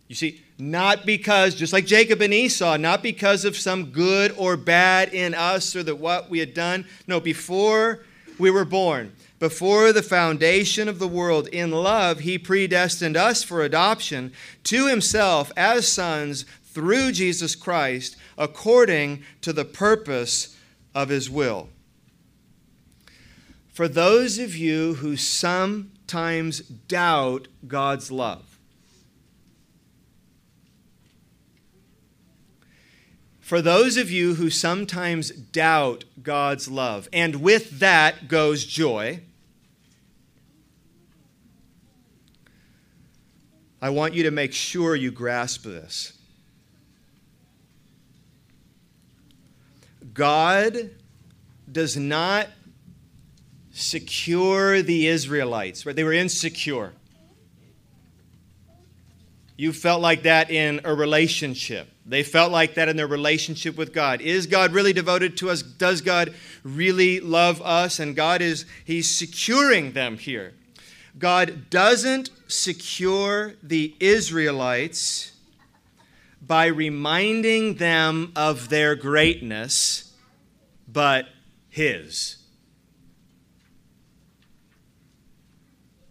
You 0.07 0.15
see, 0.15 0.41
not 0.59 1.05
because, 1.05 1.55
just 1.55 1.73
like 1.73 1.85
Jacob 1.85 2.21
and 2.21 2.33
Esau, 2.33 2.77
not 2.77 3.01
because 3.01 3.45
of 3.45 3.57
some 3.57 3.85
good 3.85 4.33
or 4.37 4.57
bad 4.57 5.13
in 5.13 5.33
us 5.33 5.75
or 5.75 5.83
that 5.83 5.95
what 5.95 6.29
we 6.29 6.39
had 6.39 6.53
done. 6.53 6.85
No, 7.07 7.19
before 7.19 8.03
we 8.37 8.51
were 8.51 8.65
born, 8.65 9.13
before 9.39 9.91
the 9.91 10.03
foundation 10.03 10.87
of 10.87 10.99
the 10.99 11.07
world, 11.07 11.47
in 11.47 11.71
love, 11.71 12.19
he 12.19 12.37
predestined 12.37 13.17
us 13.17 13.43
for 13.43 13.61
adoption 13.61 14.33
to 14.65 14.87
himself 14.87 15.51
as 15.57 15.87
sons 15.87 16.45
through 16.63 17.11
Jesus 17.11 17.55
Christ, 17.55 18.15
according 18.37 19.23
to 19.41 19.53
the 19.53 19.65
purpose 19.65 20.57
of 20.93 21.09
his 21.09 21.29
will. 21.29 21.69
For 23.71 23.87
those 23.87 24.37
of 24.37 24.55
you 24.55 24.95
who 24.95 25.15
some 25.15 25.92
times 26.07 26.59
doubt 26.59 27.47
God's 27.67 28.11
love. 28.11 28.53
for 33.43 33.61
those 33.61 33.97
of 33.97 34.09
you 34.09 34.33
who 34.33 34.49
sometimes 34.49 35.29
doubt 35.29 36.05
God's 36.23 36.69
love, 36.69 37.07
and 37.11 37.35
with 37.35 37.79
that 37.79 38.27
goes 38.27 38.65
joy, 38.65 39.19
I 43.79 43.91
want 43.91 44.15
you 44.15 44.23
to 44.23 44.31
make 44.31 44.53
sure 44.53 44.95
you 44.95 45.11
grasp 45.11 45.65
this. 45.65 46.13
God 50.15 50.89
does 51.71 51.95
not 51.95 52.47
secure 53.73 54.83
the 54.83 55.07
Israelites, 55.07 55.85
right? 55.85 55.95
They 55.95 56.03
were 56.03 56.13
insecure. 56.13 56.93
You 59.57 59.73
felt 59.73 60.01
like 60.01 60.23
that 60.23 60.49
in 60.51 60.81
a 60.83 60.93
relationship. 60.93 61.89
They 62.05 62.23
felt 62.23 62.51
like 62.51 62.75
that 62.75 62.89
in 62.89 62.97
their 62.97 63.07
relationship 63.07 63.75
with 63.75 63.93
God. 63.93 64.21
Is 64.21 64.45
God 64.47 64.73
really 64.73 64.93
devoted 64.93 65.37
to 65.37 65.49
us? 65.49 65.61
Does 65.61 66.01
God 66.01 66.33
really 66.63 67.19
love 67.19 67.61
us? 67.61 67.99
And 67.99 68.15
God 68.15 68.41
is, 68.41 68.65
He's 68.85 69.09
securing 69.09 69.93
them 69.93 70.17
here. 70.17 70.53
God 71.17 71.69
doesn't 71.69 72.29
secure 72.47 73.53
the 73.63 73.95
Israelites 73.99 75.31
by 76.41 76.65
reminding 76.65 77.75
them 77.75 78.33
of 78.35 78.69
their 78.69 78.95
greatness, 78.95 80.13
but 80.87 81.27
His. 81.69 82.42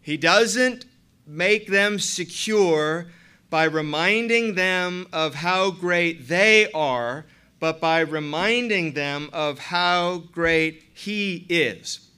He 0.03 0.17
doesn't 0.17 0.85
make 1.27 1.69
them 1.69 1.99
secure 1.99 3.07
by 3.49 3.65
reminding 3.65 4.55
them 4.55 5.07
of 5.13 5.37
how 5.37 5.71
great 5.71 6.29
they 6.29 6.71
are, 6.73 7.27
but 7.61 7.81
by 7.81 8.01
reminding 8.01 8.93
them 8.93 9.31
of 9.33 9.59
how 9.59 10.25
great 10.33 10.85
He 10.95 11.47
is. 11.49 12.11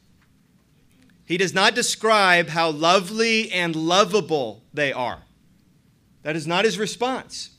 He 1.27 1.37
does 1.37 1.55
not 1.55 1.75
describe 1.75 2.49
how 2.49 2.71
lovely 2.71 3.51
and 3.51 3.75
lovable 3.75 4.63
they 4.73 4.93
are. 4.93 5.23
That 6.23 6.37
is 6.37 6.47
not 6.47 6.65
his 6.65 6.79
response. 6.79 7.51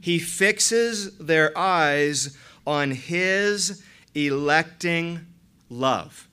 He 0.00 0.18
fixes 0.18 1.16
their 1.18 1.56
eyes 1.56 2.36
on 2.66 2.92
his 2.92 3.82
electing 4.14 5.26
love. 5.68 6.28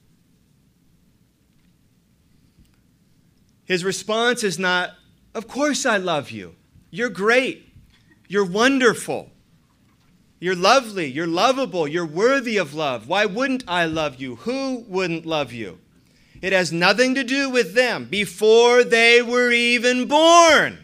His 3.68 3.84
response 3.84 4.46
is 4.46 4.58
not, 4.58 4.92
of 5.36 5.48
course, 5.48 5.86
I 5.86 5.98
love 5.98 6.32
you. 6.32 6.56
You're 6.90 7.10
great. 7.10 7.68
You're 8.30 8.46
wonderful. 8.46 9.30
You're 10.40 10.56
lovely. 10.56 11.08
You're 11.08 11.28
lovable. 11.28 11.86
You're 11.86 12.06
worthy 12.06 12.56
of 12.58 12.74
love. 12.74 13.10
Why 13.10 13.26
wouldn't 13.26 13.66
I 13.68 13.86
love 13.86 14.22
you? 14.22 14.38
Who 14.38 14.86
wouldn't 14.88 15.26
love 15.26 15.52
you? 15.52 15.80
It 16.42 16.54
has 16.54 16.72
nothing 16.72 17.14
to 17.16 17.26
do 17.26 17.50
with 17.50 17.74
them 17.74 18.06
before 18.06 18.86
they 18.86 19.22
were 19.22 19.52
even 19.52 20.08
born. 20.08 20.78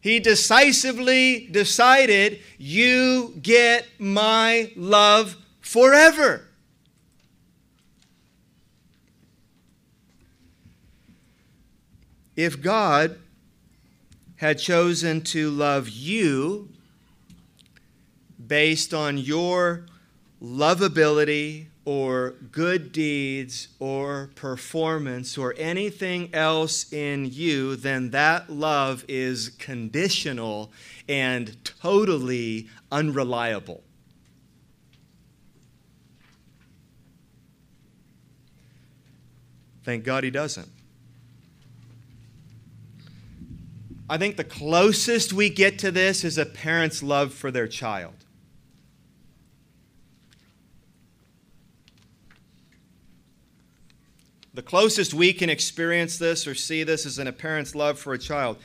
He 0.00 0.20
decisively 0.20 1.48
decided, 1.50 2.38
You 2.58 3.34
get 3.42 3.88
my 3.98 4.70
love 4.76 5.36
forever. 5.60 6.45
If 12.36 12.60
God 12.60 13.18
had 14.36 14.58
chosen 14.58 15.22
to 15.22 15.50
love 15.50 15.88
you 15.88 16.68
based 18.46 18.92
on 18.92 19.16
your 19.16 19.86
lovability 20.42 21.66
or 21.86 22.34
good 22.52 22.92
deeds 22.92 23.68
or 23.78 24.28
performance 24.34 25.38
or 25.38 25.54
anything 25.56 26.28
else 26.34 26.92
in 26.92 27.24
you, 27.32 27.74
then 27.76 28.10
that 28.10 28.50
love 28.50 29.04
is 29.08 29.48
conditional 29.50 30.70
and 31.08 31.56
totally 31.64 32.68
unreliable. 32.92 33.82
Thank 39.84 40.04
God 40.04 40.24
he 40.24 40.30
doesn't. 40.30 40.75
I 44.08 44.18
think 44.18 44.36
the 44.36 44.44
closest 44.44 45.32
we 45.32 45.50
get 45.50 45.78
to 45.80 45.90
this 45.90 46.22
is 46.22 46.38
a 46.38 46.46
parent's 46.46 47.02
love 47.02 47.34
for 47.34 47.50
their 47.50 47.66
child. 47.66 48.14
The 54.54 54.62
closest 54.62 55.12
we 55.12 55.32
can 55.32 55.50
experience 55.50 56.18
this 56.18 56.46
or 56.46 56.54
see 56.54 56.82
this 56.82 57.04
is 57.04 57.18
in 57.18 57.26
a 57.26 57.32
parent's 57.32 57.74
love 57.74 57.98
for 57.98 58.14
a 58.14 58.18
child. 58.18 58.56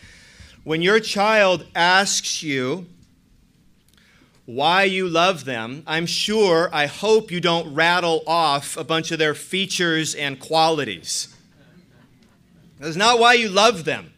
When 0.64 0.82
your 0.82 1.00
child 1.00 1.66
asks 1.76 2.44
you 2.44 2.86
why 4.46 4.84
you 4.84 5.10
love 5.10 5.44
them, 5.44 5.84
I'm 5.88 6.06
sure, 6.06 6.70
I 6.72 6.86
hope 6.86 7.32
you 7.32 7.42
don't 7.42 7.74
rattle 7.74 8.24
off 8.28 8.78
a 8.78 8.84
bunch 8.84 9.12
of 9.12 9.20
their 9.20 9.34
features 9.34 10.14
and 10.14 10.40
qualities. 10.40 11.36
That's 12.80 12.96
not 12.96 13.20
why 13.20 13.34
you 13.34 13.50
love 13.50 13.84
them. 13.84 14.11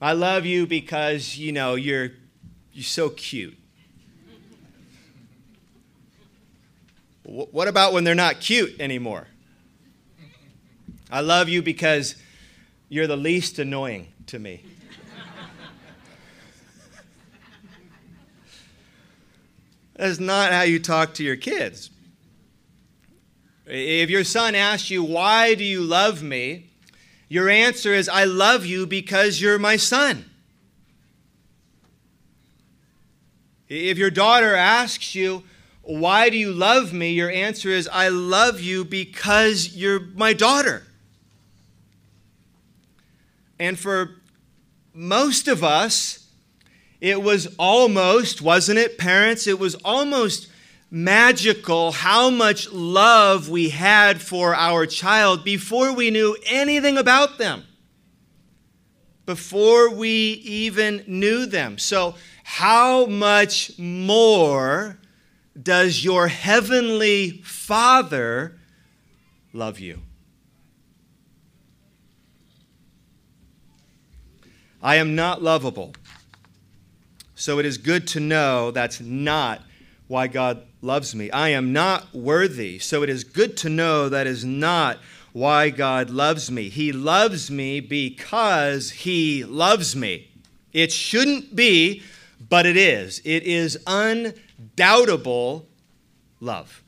I 0.00 0.12
love 0.12 0.46
you 0.46 0.66
because, 0.66 1.36
you 1.36 1.52
know, 1.52 1.74
you're, 1.74 2.12
you're 2.72 2.84
so 2.84 3.10
cute. 3.10 3.56
What 7.22 7.68
about 7.68 7.92
when 7.92 8.04
they're 8.04 8.14
not 8.14 8.40
cute 8.40 8.80
anymore? 8.80 9.28
I 11.12 11.20
love 11.20 11.48
you 11.48 11.62
because 11.62 12.16
you're 12.88 13.06
the 13.06 13.16
least 13.16 13.58
annoying 13.58 14.08
to 14.26 14.38
me. 14.38 14.64
That's 19.94 20.18
not 20.18 20.50
how 20.50 20.62
you 20.62 20.78
talk 20.78 21.12
to 21.14 21.22
your 21.22 21.36
kids. 21.36 21.90
If 23.66 24.08
your 24.08 24.24
son 24.24 24.54
asks 24.54 24.90
you, 24.90 25.04
Why 25.04 25.54
do 25.54 25.62
you 25.62 25.82
love 25.82 26.22
me? 26.22 26.69
Your 27.30 27.48
answer 27.48 27.94
is, 27.94 28.08
I 28.08 28.24
love 28.24 28.66
you 28.66 28.88
because 28.88 29.40
you're 29.40 29.58
my 29.58 29.76
son. 29.76 30.28
If 33.68 33.98
your 33.98 34.10
daughter 34.10 34.56
asks 34.56 35.14
you, 35.14 35.44
Why 35.82 36.28
do 36.28 36.36
you 36.36 36.52
love 36.52 36.92
me? 36.92 37.12
Your 37.12 37.30
answer 37.30 37.68
is, 37.68 37.88
I 37.90 38.08
love 38.08 38.60
you 38.60 38.84
because 38.84 39.76
you're 39.76 40.00
my 40.00 40.32
daughter. 40.32 40.82
And 43.60 43.78
for 43.78 44.16
most 44.92 45.46
of 45.46 45.62
us, 45.62 46.26
it 47.00 47.22
was 47.22 47.54
almost, 47.60 48.42
wasn't 48.42 48.80
it, 48.80 48.98
parents? 48.98 49.46
It 49.46 49.60
was 49.60 49.76
almost 49.76 50.49
magical 50.90 51.92
how 51.92 52.30
much 52.30 52.70
love 52.72 53.48
we 53.48 53.70
had 53.70 54.20
for 54.20 54.54
our 54.54 54.86
child 54.86 55.44
before 55.44 55.94
we 55.94 56.10
knew 56.10 56.36
anything 56.46 56.98
about 56.98 57.38
them, 57.38 57.64
before 59.24 59.90
we 59.90 60.32
even 60.44 61.04
knew 61.06 61.46
them. 61.46 61.78
So, 61.78 62.14
how 62.42 63.06
much 63.06 63.78
more 63.78 64.98
does 65.60 66.04
your 66.04 66.26
heavenly 66.26 67.40
Father 67.44 68.58
love 69.52 69.78
you? 69.78 70.00
I 74.82 74.96
am 74.96 75.14
not 75.14 75.42
lovable. 75.42 75.94
So 77.34 77.58
it 77.58 77.66
is 77.66 77.78
good 77.78 78.06
to 78.08 78.20
know 78.20 78.70
that's 78.70 79.00
not 79.00 79.62
why 80.08 80.26
God 80.26 80.66
loves 80.82 81.14
me. 81.14 81.30
I 81.30 81.50
am 81.50 81.72
not 81.72 82.14
worthy, 82.14 82.78
so 82.78 83.02
it 83.02 83.08
is 83.08 83.24
good 83.24 83.56
to 83.58 83.68
know 83.68 84.08
that 84.08 84.26
is 84.26 84.44
not 84.44 84.98
why 85.32 85.70
God 85.70 86.10
loves 86.10 86.50
me. 86.50 86.68
He 86.68 86.92
loves 86.92 87.50
me 87.50 87.80
because 87.80 88.90
He 88.90 89.44
loves 89.44 89.94
me. 89.94 90.30
It 90.72 90.92
shouldn't 90.92 91.54
be, 91.54 92.02
but 92.48 92.66
it 92.66 92.76
is. 92.76 93.20
It 93.24 93.42
is 93.44 93.78
undoubtable 93.86 95.66
love. 96.40 96.82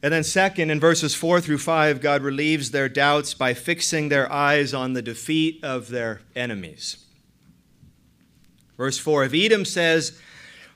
And 0.00 0.12
then, 0.12 0.22
second, 0.22 0.70
in 0.70 0.78
verses 0.78 1.14
4 1.16 1.40
through 1.40 1.58
5, 1.58 2.00
God 2.00 2.22
relieves 2.22 2.70
their 2.70 2.88
doubts 2.88 3.34
by 3.34 3.52
fixing 3.52 4.08
their 4.08 4.30
eyes 4.30 4.72
on 4.72 4.92
the 4.92 5.02
defeat 5.02 5.62
of 5.64 5.88
their 5.88 6.20
enemies. 6.36 7.04
Verse 8.78 8.96
4 8.96 9.24
If 9.24 9.34
Edom 9.34 9.66
says, 9.66 10.18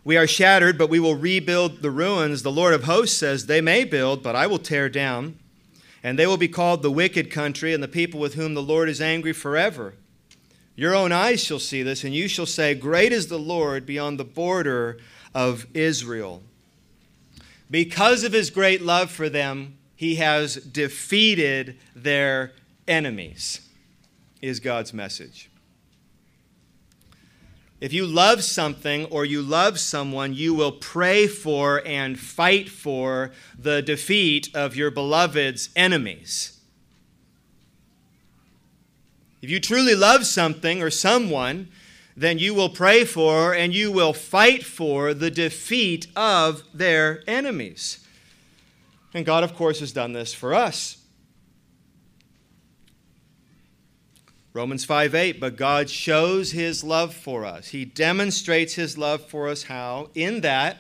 We 0.04 0.18
are 0.18 0.26
shattered, 0.26 0.76
but 0.76 0.90
we 0.90 1.00
will 1.00 1.14
rebuild 1.14 1.80
the 1.80 1.90
ruins, 1.90 2.42
the 2.42 2.52
Lord 2.52 2.74
of 2.74 2.84
hosts 2.84 3.16
says, 3.16 3.46
They 3.46 3.62
may 3.62 3.84
build, 3.84 4.22
but 4.22 4.36
I 4.36 4.46
will 4.46 4.58
tear 4.58 4.90
down. 4.90 5.38
And 6.02 6.18
they 6.18 6.26
will 6.26 6.36
be 6.36 6.48
called 6.48 6.82
the 6.82 6.90
wicked 6.90 7.30
country 7.30 7.72
and 7.72 7.80
the 7.80 7.88
people 7.88 8.18
with 8.18 8.34
whom 8.34 8.54
the 8.54 8.62
Lord 8.62 8.88
is 8.88 9.00
angry 9.00 9.32
forever. 9.32 9.94
Your 10.74 10.96
own 10.96 11.12
eyes 11.12 11.44
shall 11.44 11.60
see 11.60 11.84
this, 11.84 12.02
and 12.02 12.12
you 12.12 12.26
shall 12.26 12.46
say, 12.46 12.74
Great 12.74 13.12
is 13.12 13.28
the 13.28 13.38
Lord 13.38 13.86
beyond 13.86 14.18
the 14.18 14.24
border 14.24 14.98
of 15.32 15.66
Israel. 15.74 16.42
Because 17.70 18.24
of 18.24 18.32
his 18.32 18.50
great 18.50 18.82
love 18.82 19.10
for 19.12 19.28
them, 19.28 19.78
he 19.94 20.16
has 20.16 20.56
defeated 20.56 21.78
their 21.94 22.52
enemies, 22.88 23.60
is 24.40 24.58
God's 24.58 24.92
message. 24.92 25.51
If 27.82 27.92
you 27.92 28.06
love 28.06 28.44
something 28.44 29.06
or 29.06 29.24
you 29.24 29.42
love 29.42 29.80
someone, 29.80 30.34
you 30.34 30.54
will 30.54 30.70
pray 30.70 31.26
for 31.26 31.84
and 31.84 32.16
fight 32.16 32.68
for 32.68 33.32
the 33.58 33.82
defeat 33.82 34.48
of 34.54 34.76
your 34.76 34.92
beloved's 34.92 35.68
enemies. 35.74 36.60
If 39.40 39.50
you 39.50 39.58
truly 39.58 39.96
love 39.96 40.26
something 40.26 40.80
or 40.80 40.90
someone, 40.90 41.70
then 42.16 42.38
you 42.38 42.54
will 42.54 42.68
pray 42.68 43.04
for 43.04 43.52
and 43.52 43.74
you 43.74 43.90
will 43.90 44.12
fight 44.12 44.64
for 44.64 45.12
the 45.12 45.32
defeat 45.32 46.06
of 46.14 46.62
their 46.72 47.24
enemies. 47.26 48.06
And 49.12 49.26
God, 49.26 49.42
of 49.42 49.56
course, 49.56 49.80
has 49.80 49.90
done 49.90 50.12
this 50.12 50.32
for 50.32 50.54
us. 50.54 51.01
Romans 54.54 54.84
5 54.84 55.14
8, 55.14 55.40
but 55.40 55.56
God 55.56 55.88
shows 55.88 56.52
his 56.52 56.84
love 56.84 57.14
for 57.14 57.44
us. 57.44 57.68
He 57.68 57.84
demonstrates 57.84 58.74
his 58.74 58.98
love 58.98 59.26
for 59.26 59.48
us 59.48 59.64
how? 59.64 60.10
In 60.14 60.42
that, 60.42 60.78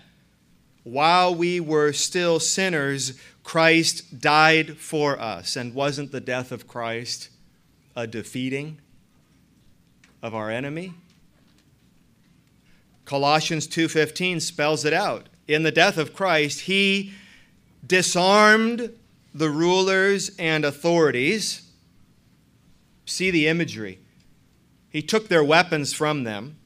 while 0.84 1.34
we 1.34 1.58
were 1.58 1.92
still 1.92 2.38
sinners, 2.38 3.18
Christ 3.42 4.20
died 4.20 4.76
for 4.76 5.18
us. 5.18 5.56
And 5.56 5.74
wasn't 5.74 6.12
the 6.12 6.20
death 6.20 6.52
of 6.52 6.68
Christ 6.68 7.30
a 7.96 8.06
defeating 8.06 8.78
of 10.22 10.34
our 10.34 10.50
enemy? 10.50 10.92
Colossians 13.06 13.66
2:15 13.66 14.40
spells 14.40 14.84
it 14.84 14.92
out. 14.92 15.28
In 15.48 15.62
the 15.62 15.72
death 15.72 15.96
of 15.96 16.14
Christ, 16.14 16.60
he 16.60 17.12
disarmed 17.86 18.90
the 19.34 19.50
rulers 19.50 20.30
and 20.38 20.64
authorities 20.64 21.62
See 23.04 23.30
the 23.30 23.48
imagery. 23.48 23.98
He 24.90 25.02
took 25.02 25.28
their 25.28 25.44
weapons 25.44 25.92
from 25.92 26.24
them, 26.24 26.56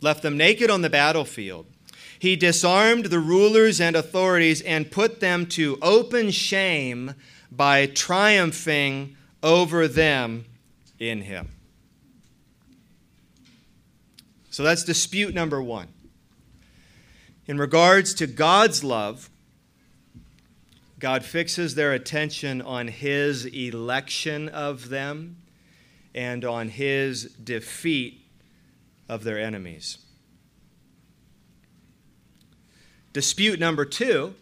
left 0.00 0.22
them 0.22 0.36
naked 0.36 0.70
on 0.70 0.82
the 0.82 0.90
battlefield. 0.90 1.66
He 2.18 2.36
disarmed 2.36 3.06
the 3.06 3.20
rulers 3.20 3.80
and 3.80 3.94
authorities 3.94 4.60
and 4.62 4.90
put 4.90 5.20
them 5.20 5.46
to 5.46 5.78
open 5.82 6.30
shame 6.30 7.14
by 7.50 7.86
triumphing 7.86 9.16
over 9.42 9.86
them 9.86 10.44
in 10.98 11.22
him. 11.22 11.48
So 14.50 14.62
that's 14.62 14.82
dispute 14.82 15.34
number 15.34 15.62
one. 15.62 15.88
In 17.46 17.58
regards 17.58 18.12
to 18.14 18.26
God's 18.26 18.82
love, 18.82 19.30
God 20.98 21.24
fixes 21.24 21.74
their 21.74 21.92
attention 21.92 22.60
on 22.60 22.88
his 22.88 23.44
election 23.46 24.48
of 24.48 24.88
them 24.88 25.36
and 26.14 26.44
on 26.44 26.68
his 26.68 27.24
defeat 27.24 28.20
of 29.08 29.22
their 29.22 29.38
enemies. 29.38 29.98
Dispute 33.12 33.60
number 33.60 33.84
two 33.84 34.34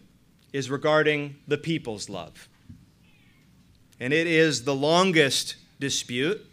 is 0.51 0.69
regarding 0.69 1.35
the 1.47 1.57
people's 1.57 2.09
love. 2.09 2.49
And 3.99 4.13
it 4.13 4.27
is 4.27 4.63
the 4.63 4.75
longest 4.75 5.55
dispute, 5.79 6.45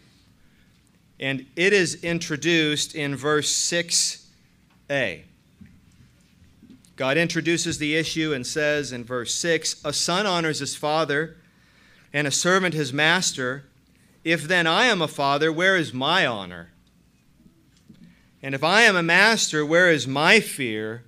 and 1.19 1.45
it 1.55 1.73
is 1.73 2.03
introduced 2.03 2.95
in 2.95 3.15
verse 3.15 3.53
6a. 3.53 5.23
God 6.95 7.17
introduces 7.17 7.77
the 7.77 7.95
issue 7.95 8.33
and 8.33 8.47
says 8.47 8.91
in 8.91 9.03
verse 9.03 9.35
6 9.35 9.81
A 9.83 9.91
son 9.91 10.25
honors 10.25 10.59
his 10.59 10.75
father, 10.75 11.37
and 12.13 12.25
a 12.25 12.31
servant 12.31 12.73
his 12.73 12.93
master. 12.93 13.65
If 14.23 14.43
then 14.43 14.65
I 14.65 14.85
am 14.85 15.01
a 15.01 15.07
father, 15.07 15.51
where 15.51 15.75
is 15.75 15.93
my 15.93 16.25
honor? 16.25 16.71
And 18.41 18.55
if 18.55 18.63
I 18.63 18.81
am 18.83 18.95
a 18.95 19.03
master, 19.03 19.65
where 19.65 19.91
is 19.91 20.07
my 20.07 20.39
fear? 20.39 21.03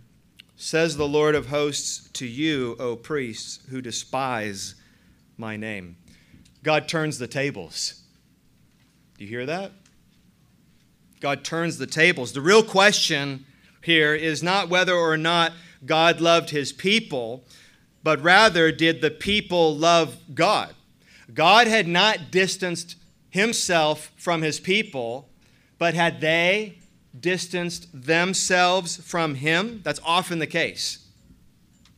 Says 0.56 0.98
the 0.98 1.08
Lord 1.08 1.36
of 1.36 1.48
hosts 1.48 2.10
to 2.14 2.26
you, 2.26 2.76
O 2.80 2.96
priests, 2.96 3.60
who 3.70 3.82
despise 3.82 4.76
my 5.38 5.56
name. 5.56 5.98
God 6.64 6.88
turns 6.88 7.20
the 7.20 7.28
tables. 7.28 8.02
Do 9.18 9.24
you 9.24 9.30
hear 9.30 9.46
that? 9.46 9.72
God 11.20 11.44
turns 11.44 11.78
the 11.78 11.88
tables. 11.88 12.34
The 12.34 12.42
real 12.42 12.64
question 12.64 13.46
here 13.82 14.14
is 14.14 14.44
not 14.44 14.70
whether 14.70 14.94
or 14.94 15.16
not 15.16 15.54
God 15.86 16.22
loved 16.22 16.50
his 16.50 16.74
people, 16.74 17.46
but 18.04 18.22
rather 18.22 18.72
did 18.72 19.02
the 19.02 19.12
people 19.12 19.76
love 19.76 20.18
God. 20.34 20.74
God 21.34 21.68
had 21.68 21.88
not 21.88 22.32
distanced 22.32 22.96
himself 23.30 24.12
from 24.18 24.42
his 24.42 24.60
people, 24.60 25.30
but 25.78 25.94
had 25.94 26.22
they 26.22 26.80
distanced 27.20 27.88
themselves 27.94 28.98
from 28.98 29.36
him? 29.36 29.82
That's 29.84 30.00
often 30.06 30.40
the 30.40 30.48
case. 30.48 31.06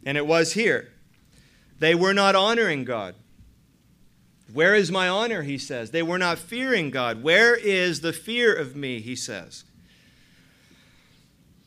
And 0.05 0.17
it 0.17 0.25
was 0.25 0.53
here. 0.53 0.91
They 1.79 1.95
were 1.95 2.13
not 2.13 2.35
honoring 2.35 2.85
God. 2.85 3.15
Where 4.51 4.73
is 4.73 4.91
my 4.91 5.07
honor? 5.07 5.43
He 5.43 5.57
says. 5.57 5.91
They 5.91 6.03
were 6.03 6.17
not 6.17 6.39
fearing 6.39 6.89
God. 6.89 7.21
Where 7.21 7.55
is 7.55 8.01
the 8.01 8.13
fear 8.13 8.53
of 8.53 8.75
me? 8.75 8.99
He 8.99 9.15
says. 9.15 9.63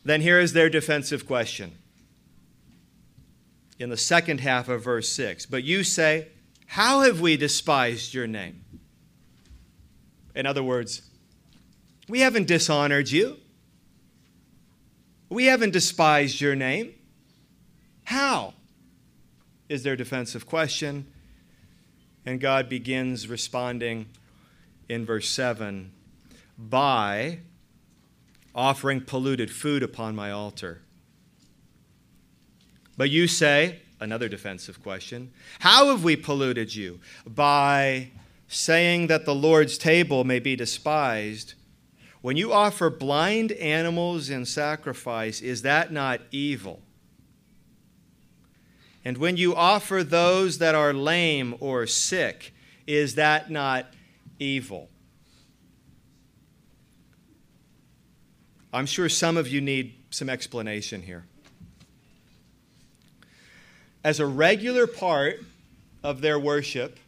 Then 0.05 0.20
here 0.20 0.40
is 0.40 0.53
their 0.53 0.68
defensive 0.68 1.27
question 1.27 1.79
in 3.78 3.90
the 3.90 3.96
second 3.96 4.40
half 4.40 4.68
of 4.68 4.85
verse 4.85 5.08
6. 5.11 5.46
But 5.46 5.64
you 5.64 5.85
say, 5.85 6.28
How 6.66 7.00
have 7.00 7.20
we 7.20 7.37
despised 7.37 8.14
your 8.14 8.26
name? 8.26 8.64
In 10.35 10.46
other 10.46 10.62
words, 10.62 11.02
we 12.08 12.20
haven't 12.20 12.46
dishonored 12.46 13.11
you. 13.11 13.38
We 15.28 15.46
haven't 15.46 15.72
despised 15.72 16.40
your 16.40 16.54
name. 16.54 16.94
How? 18.04 18.54
Is 19.68 19.82
their 19.82 19.96
defensive 19.96 20.46
question. 20.46 21.06
And 22.26 22.40
God 22.40 22.68
begins 22.68 23.28
responding 23.28 24.06
in 24.88 25.04
verse 25.04 25.28
7 25.28 25.92
by 26.58 27.38
offering 28.54 29.00
polluted 29.00 29.50
food 29.50 29.82
upon 29.82 30.14
my 30.14 30.30
altar. 30.30 30.82
But 33.02 33.10
you 33.10 33.26
say, 33.26 33.80
another 33.98 34.28
defensive 34.28 34.80
question, 34.80 35.32
how 35.58 35.88
have 35.88 36.04
we 36.04 36.14
polluted 36.14 36.72
you? 36.72 37.00
By 37.26 38.12
saying 38.46 39.08
that 39.08 39.24
the 39.24 39.34
Lord's 39.34 39.76
table 39.76 40.22
may 40.22 40.38
be 40.38 40.54
despised. 40.54 41.54
When 42.20 42.36
you 42.36 42.52
offer 42.52 42.90
blind 42.90 43.50
animals 43.50 44.30
in 44.30 44.46
sacrifice, 44.46 45.40
is 45.40 45.62
that 45.62 45.92
not 45.92 46.20
evil? 46.30 46.80
And 49.04 49.18
when 49.18 49.36
you 49.36 49.52
offer 49.56 50.04
those 50.04 50.58
that 50.58 50.76
are 50.76 50.92
lame 50.92 51.56
or 51.58 51.88
sick, 51.88 52.54
is 52.86 53.16
that 53.16 53.50
not 53.50 53.86
evil? 54.38 54.88
I'm 58.72 58.86
sure 58.86 59.08
some 59.08 59.36
of 59.36 59.48
you 59.48 59.60
need 59.60 59.92
some 60.10 60.30
explanation 60.30 61.02
here 61.02 61.24
as 64.04 64.20
a 64.20 64.26
regular 64.26 64.86
part 64.86 65.40
of 66.02 66.20
their 66.20 66.38
worship 66.38 66.98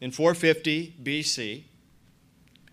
in 0.00 0.10
450 0.10 0.94
BC, 1.02 1.62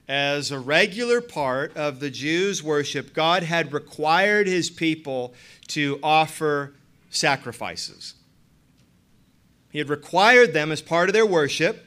as 0.08 0.52
a 0.52 0.60
regular 0.60 1.20
part 1.20 1.76
of 1.76 2.00
the 2.00 2.10
Jews' 2.10 2.64
worship, 2.64 3.14
God 3.14 3.44
had 3.44 3.74
required 3.74 4.48
his 4.48 4.70
people 4.70 5.34
to 5.68 6.00
offer 6.02 6.74
sacrifices. 7.10 8.14
He 9.70 9.80
had 9.80 9.90
required 9.90 10.54
them, 10.54 10.72
as 10.72 10.82
part 10.82 11.10
of 11.10 11.14
their 11.14 11.26
worship, 11.26 11.86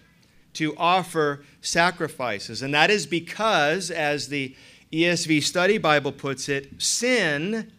to 0.54 0.76
offer 0.76 1.44
sacrifices. 1.62 2.60
And 2.60 2.74
that 2.74 2.90
is 2.90 3.06
because, 3.06 3.90
as 3.90 4.28
the 4.28 4.54
ESV 4.92 5.42
Study 5.42 5.78
Bible 5.78 6.12
puts 6.12 6.48
it, 6.48 6.82
sin 6.82 7.72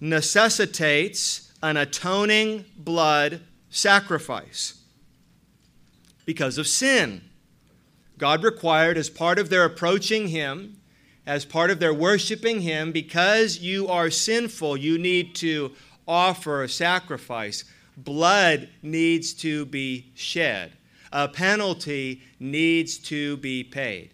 necessitates 0.00 1.45
an 1.66 1.76
atoning 1.76 2.64
blood 2.78 3.40
sacrifice 3.70 4.80
because 6.24 6.58
of 6.58 6.66
sin. 6.66 7.22
God 8.18 8.44
required, 8.44 8.96
as 8.96 9.10
part 9.10 9.38
of 9.38 9.50
their 9.50 9.64
approaching 9.64 10.28
Him, 10.28 10.80
as 11.26 11.44
part 11.44 11.70
of 11.72 11.80
their 11.80 11.92
worshiping 11.92 12.60
Him, 12.60 12.92
because 12.92 13.58
you 13.58 13.88
are 13.88 14.10
sinful, 14.10 14.76
you 14.76 14.96
need 14.96 15.34
to 15.36 15.72
offer 16.06 16.62
a 16.62 16.68
sacrifice. 16.68 17.64
blood 17.96 18.68
needs 18.82 19.32
to 19.32 19.66
be 19.66 20.12
shed, 20.14 20.72
a 21.12 21.26
penalty 21.26 22.22
needs 22.38 22.96
to 22.98 23.36
be 23.38 23.64
paid. 23.64 24.10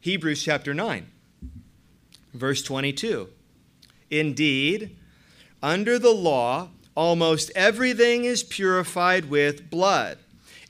Hebrews 0.00 0.42
chapter 0.42 0.72
9, 0.72 1.06
verse 2.32 2.62
22. 2.62 3.28
Indeed, 4.10 4.96
under 5.66 5.98
the 5.98 6.12
law, 6.12 6.68
almost 6.94 7.50
everything 7.56 8.24
is 8.24 8.44
purified 8.44 9.24
with 9.24 9.68
blood. 9.68 10.16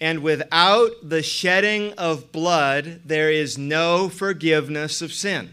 And 0.01 0.23
without 0.23 0.91
the 1.03 1.23
shedding 1.23 1.93
of 1.99 2.33
blood, 2.33 3.03
there 3.05 3.31
is 3.31 3.59
no 3.59 4.09
forgiveness 4.09 5.03
of 5.03 5.13
sin. 5.13 5.53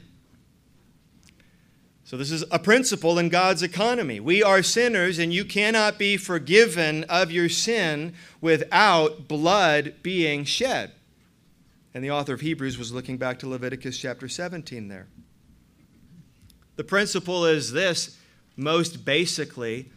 So, 2.06 2.16
this 2.16 2.32
is 2.32 2.46
a 2.52 2.60
principle 2.60 3.20
in 3.20 3.28
God's 3.28 3.64
economy. 3.64 4.22
We 4.22 4.42
are 4.42 4.64
sinners, 4.64 5.20
and 5.20 5.34
you 5.34 5.44
cannot 5.44 5.98
be 5.98 6.16
forgiven 6.16 7.04
of 7.06 7.32
your 7.32 7.50
sin 7.50 8.14
without 8.40 9.28
blood 9.28 9.96
being 10.04 10.46
shed. 10.46 10.92
And 11.94 12.02
the 12.04 12.12
author 12.12 12.34
of 12.34 12.42
Hebrews 12.42 12.78
was 12.78 12.94
looking 12.94 13.18
back 13.18 13.40
to 13.40 13.50
Leviticus 13.50 13.98
chapter 13.98 14.30
17 14.30 14.88
there. 14.88 15.08
The 16.78 16.84
principle 16.84 17.46
is 17.46 17.72
this 17.74 18.18
most 18.56 19.06
basically, 19.06 19.89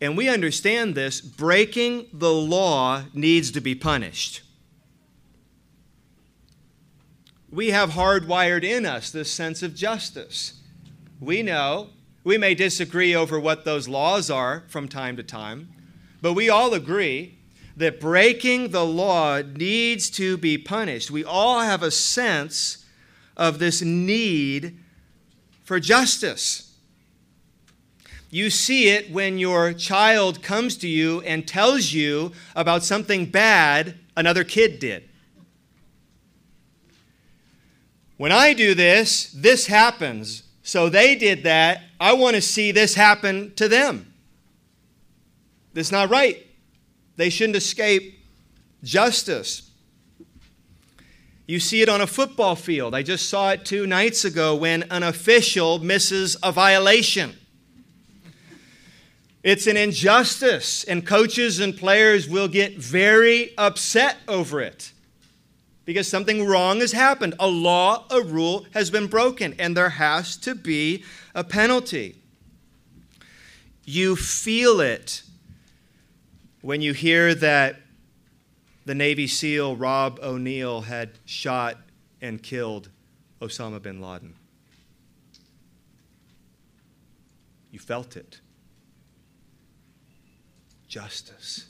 and 0.00 0.16
we 0.16 0.28
understand 0.28 0.94
this 0.94 1.20
breaking 1.20 2.06
the 2.12 2.32
law 2.32 3.04
needs 3.12 3.50
to 3.50 3.60
be 3.60 3.74
punished. 3.74 4.42
We 7.50 7.70
have 7.70 7.90
hardwired 7.90 8.62
in 8.62 8.84
us 8.84 9.10
this 9.10 9.30
sense 9.30 9.62
of 9.62 9.74
justice. 9.74 10.60
We 11.20 11.42
know 11.42 11.88
we 12.22 12.36
may 12.38 12.54
disagree 12.54 13.14
over 13.14 13.40
what 13.40 13.64
those 13.64 13.88
laws 13.88 14.30
are 14.30 14.64
from 14.68 14.86
time 14.86 15.16
to 15.16 15.22
time, 15.22 15.68
but 16.20 16.34
we 16.34 16.50
all 16.50 16.74
agree 16.74 17.38
that 17.76 18.00
breaking 18.00 18.70
the 18.70 18.84
law 18.84 19.40
needs 19.40 20.10
to 20.10 20.36
be 20.36 20.58
punished. 20.58 21.10
We 21.10 21.24
all 21.24 21.60
have 21.60 21.82
a 21.82 21.90
sense 21.90 22.84
of 23.36 23.58
this 23.58 23.80
need 23.80 24.78
for 25.64 25.80
justice. 25.80 26.67
You 28.30 28.50
see 28.50 28.88
it 28.90 29.10
when 29.10 29.38
your 29.38 29.72
child 29.72 30.42
comes 30.42 30.76
to 30.78 30.88
you 30.88 31.22
and 31.22 31.48
tells 31.48 31.92
you 31.92 32.32
about 32.54 32.84
something 32.84 33.26
bad 33.26 33.98
another 34.16 34.44
kid 34.44 34.78
did. 34.78 35.08
When 38.18 38.32
I 38.32 38.52
do 38.52 38.74
this, 38.74 39.32
this 39.32 39.66
happens. 39.66 40.42
So 40.62 40.90
they 40.90 41.14
did 41.14 41.44
that. 41.44 41.82
I 41.98 42.12
want 42.12 42.36
to 42.36 42.42
see 42.42 42.72
this 42.72 42.94
happen 42.94 43.54
to 43.54 43.68
them. 43.68 44.12
That's 45.72 45.92
not 45.92 46.10
right. 46.10 46.44
They 47.16 47.30
shouldn't 47.30 47.56
escape 47.56 48.18
justice. 48.82 49.70
You 51.46 51.60
see 51.60 51.80
it 51.80 51.88
on 51.88 52.02
a 52.02 52.06
football 52.06 52.56
field. 52.56 52.94
I 52.94 53.02
just 53.02 53.30
saw 53.30 53.52
it 53.52 53.64
two 53.64 53.86
nights 53.86 54.26
ago 54.26 54.54
when 54.54 54.82
an 54.90 55.02
official 55.02 55.78
misses 55.78 56.36
a 56.42 56.52
violation. 56.52 57.37
It's 59.42 59.66
an 59.66 59.76
injustice, 59.76 60.84
and 60.84 61.06
coaches 61.06 61.60
and 61.60 61.76
players 61.76 62.28
will 62.28 62.48
get 62.48 62.76
very 62.76 63.56
upset 63.56 64.16
over 64.26 64.60
it 64.60 64.92
because 65.84 66.08
something 66.08 66.44
wrong 66.44 66.80
has 66.80 66.92
happened. 66.92 67.34
A 67.38 67.46
law, 67.46 68.04
a 68.10 68.20
rule 68.20 68.66
has 68.74 68.90
been 68.90 69.06
broken, 69.06 69.54
and 69.58 69.76
there 69.76 69.90
has 69.90 70.36
to 70.38 70.54
be 70.54 71.04
a 71.34 71.44
penalty. 71.44 72.16
You 73.84 74.16
feel 74.16 74.80
it 74.80 75.22
when 76.60 76.82
you 76.82 76.92
hear 76.92 77.34
that 77.36 77.80
the 78.84 78.94
Navy 78.94 79.26
SEAL 79.26 79.76
Rob 79.76 80.18
O'Neill 80.22 80.82
had 80.82 81.10
shot 81.24 81.78
and 82.20 82.42
killed 82.42 82.90
Osama 83.40 83.80
bin 83.80 84.00
Laden. 84.02 84.34
You 87.70 87.78
felt 87.78 88.16
it. 88.16 88.40
Justice. 90.98 91.66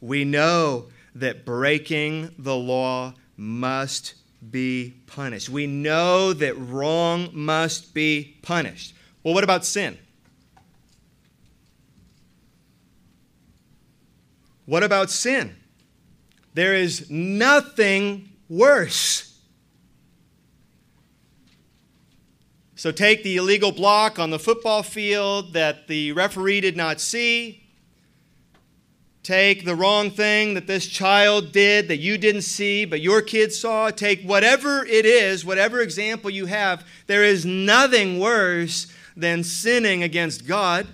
We 0.00 0.24
know 0.24 0.86
that 1.16 1.44
breaking 1.44 2.32
the 2.38 2.54
law 2.54 3.14
must 3.36 4.14
be 4.48 4.94
punished. 5.08 5.48
We 5.48 5.66
know 5.66 6.32
that 6.32 6.56
wrong 6.56 7.30
must 7.32 7.94
be 7.94 8.36
punished. 8.42 8.94
Well, 9.24 9.34
what 9.34 9.42
about 9.42 9.64
sin? 9.64 9.98
What 14.66 14.84
about 14.84 15.10
sin? 15.10 15.56
There 16.54 16.76
is 16.76 17.10
nothing 17.10 18.28
worse. 18.48 19.33
So 22.76 22.90
take 22.90 23.22
the 23.22 23.36
illegal 23.36 23.72
block 23.72 24.18
on 24.18 24.30
the 24.30 24.38
football 24.38 24.82
field 24.82 25.52
that 25.52 25.86
the 25.86 26.12
referee 26.12 26.60
did 26.60 26.76
not 26.76 27.00
see 27.00 27.64
Take 29.24 29.64
the 29.64 29.74
wrong 29.74 30.10
thing 30.10 30.52
that 30.52 30.66
this 30.66 30.86
child 30.86 31.50
did 31.50 31.88
that 31.88 31.96
you 31.96 32.18
didn't 32.18 32.42
see, 32.42 32.84
but 32.84 33.00
your 33.00 33.22
kid 33.22 33.54
saw. 33.54 33.88
Take 33.88 34.20
whatever 34.20 34.84
it 34.84 35.06
is, 35.06 35.46
whatever 35.46 35.80
example 35.80 36.28
you 36.28 36.44
have. 36.44 36.86
There 37.06 37.24
is 37.24 37.46
nothing 37.46 38.18
worse 38.18 38.86
than 39.16 39.42
sinning 39.42 40.02
against 40.02 40.46
God. 40.46 40.86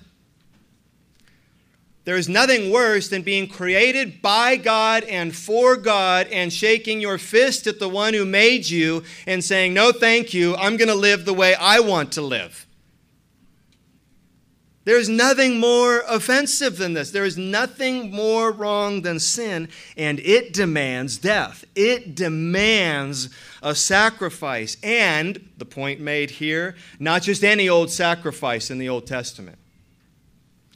There 2.05 2.17
is 2.17 2.29
nothing 2.29 2.73
worse 2.73 3.09
than 3.09 3.23
being 3.23 3.47
created 3.47 4.23
by 4.23 4.57
God 4.57 5.05
and 5.05 5.37
for 5.37 5.77
God 5.77 6.29
and 6.29 6.53
shaking 6.53 7.01
your 7.01 7.19
fist 7.19 7.67
at 7.67 7.79
the 7.79 7.89
one 7.89 8.15
who 8.15 8.25
made 8.25 8.69
you 8.69 9.05
and 9.27 9.45
saying, 9.45 9.75
No, 9.75 9.93
thank 9.93 10.33
you. 10.33 10.57
I'm 10.57 10.77
going 10.77 10.89
to 10.89 10.95
live 10.95 11.25
the 11.25 11.35
way 11.35 11.55
I 11.55 11.81
want 11.81 12.13
to 12.13 12.23
live. 12.23 12.67
There's 14.85 15.09
nothing 15.09 15.61
more 15.61 16.03
offensive 16.09 16.79
than 16.79 16.95
this. 16.95 17.13
There 17.13 17.25
is 17.25 17.39
nothing 17.39 18.11
more 18.11 18.51
wrong 18.51 19.03
than 19.03 19.21
sin, 19.21 19.69
and 19.97 20.19
it 20.19 20.53
demands 20.53 21.17
death. 21.17 21.65
It 21.77 22.17
demands 22.17 23.29
a 23.63 23.75
sacrifice. 23.75 24.79
And, 24.83 25.51
the 25.59 25.65
point 25.65 26.01
made 26.01 26.31
here, 26.31 26.75
not 26.99 27.23
just 27.23 27.45
any 27.45 27.69
old 27.69 27.91
sacrifice 27.91 28.69
in 28.69 28.79
the 28.79 28.89
Old 28.89 29.07
Testament. 29.07 29.60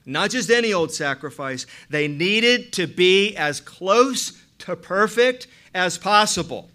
Not 0.07 0.31
just 0.31 0.51
any 0.51 0.73
old 0.73 0.93
sacrifice. 0.93 1.67
They 1.88 2.09
needed 2.09 2.73
to 2.75 2.87
be 2.87 3.35
as 3.37 3.61
close 3.61 4.43
to 4.59 4.77
perfect 4.77 5.47
as 5.75 5.99
possible. 5.99 6.71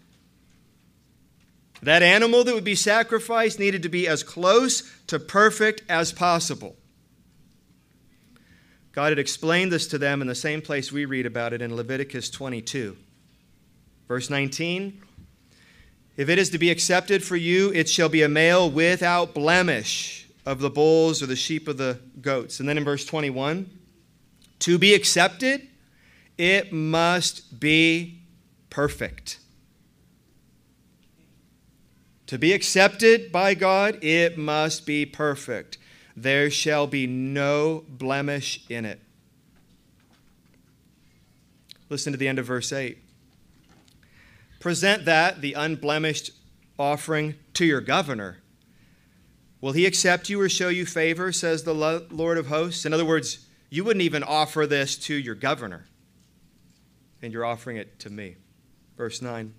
That 1.82 2.04
animal 2.04 2.44
that 2.44 2.54
would 2.54 2.63
be 2.63 2.76
sacrificed 2.76 3.60
needed 3.60 3.84
to 3.84 3.89
be 3.89 4.08
as 4.08 4.24
close 4.24 4.92
to 5.08 5.20
perfect 5.20 5.84
as 5.89 6.12
possible. 6.12 6.76
God 8.92 9.10
had 9.10 9.20
explained 9.20 9.72
this 9.72 9.88
to 9.88 9.98
them 9.98 10.22
in 10.22 10.28
the 10.28 10.36
same 10.36 10.62
place 10.62 10.92
we 10.92 11.06
read 11.06 11.26
about 11.26 11.54
it 11.54 11.62
in 11.62 11.76
Leviticus 11.76 12.30
22. 12.30 12.98
Verse 14.08 14.30
19 14.30 15.02
If 16.18 16.28
it 16.28 16.38
is 16.38 16.50
to 16.50 16.58
be 16.58 16.70
accepted 16.70 17.24
for 17.24 17.38
you, 17.38 17.72
it 17.72 17.88
shall 17.88 18.10
be 18.10 18.24
a 18.24 18.30
male 18.30 18.70
without 18.70 19.34
blemish 19.34 20.29
of 20.49 20.59
the 20.59 20.69
bulls 20.69 21.21
or 21.21 21.27
the 21.27 21.35
sheep 21.35 21.67
of 21.67 21.77
the 21.77 21.99
goats. 22.21 22.59
And 22.59 22.67
then 22.67 22.77
in 22.77 22.83
verse 22.83 23.05
21 23.05 23.69
To 24.59 24.77
be 24.77 24.93
accepted, 24.93 25.67
it 26.38 26.73
must 26.73 27.59
be 27.59 28.21
perfect. 28.69 29.39
To 32.27 32.38
be 32.38 32.53
accepted 32.53 33.31
by 33.31 33.53
God, 33.53 34.03
it 34.03 34.38
must 34.38 34.85
be 34.85 35.06
perfect 35.06 35.77
there 36.21 36.50
shall 36.50 36.85
be 36.85 37.08
no 37.08 37.85
blemish 37.87 38.65
in 38.69 38.85
it. 38.85 39.00
Listen 41.89 42.12
to 42.12 42.17
the 42.17 42.27
end 42.27 42.39
of 42.39 42.45
verse 42.45 42.71
8. 42.71 42.97
Present 44.60 45.06
that, 45.06 45.41
the 45.41 45.54
unblemished 45.54 46.31
offering, 46.77 47.35
to 47.54 47.65
your 47.65 47.81
governor. 47.81 48.39
Will 49.62 49.73
he 49.73 49.85
accept 49.85 50.29
you 50.29 50.39
or 50.39 50.47
show 50.49 50.69
you 50.69 50.85
favor, 50.85 51.31
says 51.31 51.63
the 51.63 51.73
Lord 51.73 52.37
of 52.37 52.47
hosts? 52.47 52.85
In 52.85 52.93
other 52.93 53.05
words, 53.05 53.45
you 53.69 53.83
wouldn't 53.83 54.03
even 54.03 54.23
offer 54.23 54.65
this 54.65 54.95
to 54.97 55.13
your 55.13 55.35
governor, 55.35 55.85
and 57.21 57.33
you're 57.33 57.45
offering 57.45 57.77
it 57.77 57.99
to 57.99 58.10
me. 58.10 58.37
Verse 58.97 59.21
9. 59.21 59.53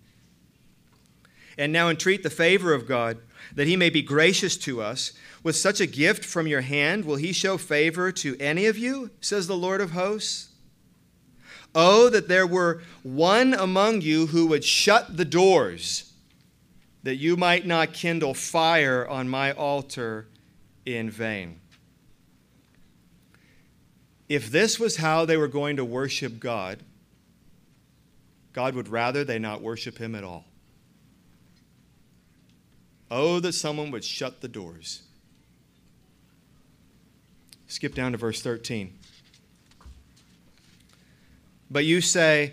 And 1.59 1.73
now 1.73 1.89
entreat 1.89 2.23
the 2.23 2.31
favor 2.31 2.73
of 2.73 2.89
God, 2.89 3.19
that 3.55 3.67
he 3.67 3.77
may 3.77 3.91
be 3.91 4.01
gracious 4.01 4.57
to 4.59 4.81
us 4.81 5.13
with 5.43 5.57
such 5.57 5.81
a 5.81 5.87
gift 5.87 6.25
from 6.25 6.47
your 6.47 6.61
hand, 6.61 7.05
will 7.05 7.17
he 7.17 7.33
show 7.33 7.59
favor 7.59 8.13
to 8.13 8.37
any 8.39 8.67
of 8.67 8.79
you? 8.79 9.11
says 9.21 9.47
the 9.47 9.57
Lord 9.57 9.81
of 9.81 9.93
hosts. 9.93 10.49
Oh, 11.75 12.09
that 12.09 12.29
there 12.29 12.47
were 12.47 12.83
one 13.03 13.55
among 13.55 14.01
you 14.01 14.27
who 14.27 14.47
would 14.47 14.65
shut 14.65 15.17
the 15.17 15.25
doors, 15.25 16.10
that 17.03 17.17
you 17.17 17.37
might 17.37 17.67
not 17.67 17.93
kindle 17.93 18.35
fire 18.35 19.07
on 19.09 19.29
my 19.29 19.53
altar 19.53 20.27
in 20.85 21.11
vain. 21.11 21.61
if 24.31 24.49
this 24.49 24.79
was 24.79 24.97
how 24.97 25.25
they 25.25 25.37
were 25.37 25.49
going 25.49 25.77
to 25.77 25.85
worship 25.85 26.39
God, 26.39 26.79
God 28.53 28.77
would 28.77 28.87
rather 28.87 29.25
they 29.25 29.41
not 29.41 29.61
worship 29.61 29.99
Him 29.99 30.15
at 30.15 30.23
all. 30.23 30.45
Oh, 33.11 33.41
that 33.41 33.55
someone 33.55 33.91
would 33.91 34.05
shut 34.05 34.41
the 34.41 34.47
doors. 34.47 35.03
Skip 37.67 37.93
down 37.93 38.13
to 38.13 38.19
verse 38.19 38.41
13. 38.41 38.97
But 41.69 41.85
you 41.85 42.01
say, 42.01 42.53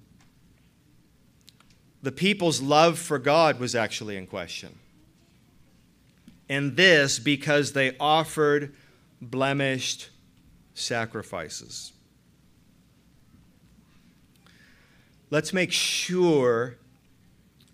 the 2.01 2.11
people's 2.11 2.61
love 2.61 2.97
for 2.97 3.19
God 3.19 3.59
was 3.59 3.75
actually 3.75 4.17
in 4.17 4.27
question. 4.27 4.77
And 6.49 6.75
this 6.75 7.19
because 7.19 7.73
they 7.73 7.95
offered 7.99 8.75
blemished 9.21 10.09
sacrifices. 10.73 11.93
Let's 15.29 15.53
make 15.53 15.71
sure 15.71 16.77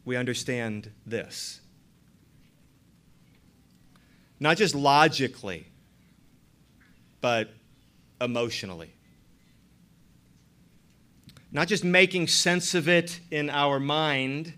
we 0.06 0.16
understand 0.16 0.92
this. 1.06 1.62
Not 4.40 4.58
just 4.58 4.76
logically, 4.76 5.68
but 7.20 7.50
emotionally. 8.22 8.92
Not 11.52 11.68
just 11.68 11.84
making 11.84 12.28
sense 12.28 12.76
of 12.76 12.90
it 12.90 13.20
in 13.32 13.50
our 13.50 13.80
mind, 13.80 14.54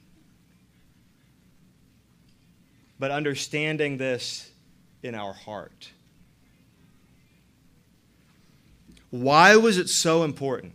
but 2.97 3.11
understanding 3.11 3.97
this 3.97 4.51
in 5.01 5.15
our 5.15 5.33
heart. 5.33 5.91
Why 9.09 9.55
was 9.55 9.77
it 9.77 9.89
so 9.89 10.23
important 10.23 10.73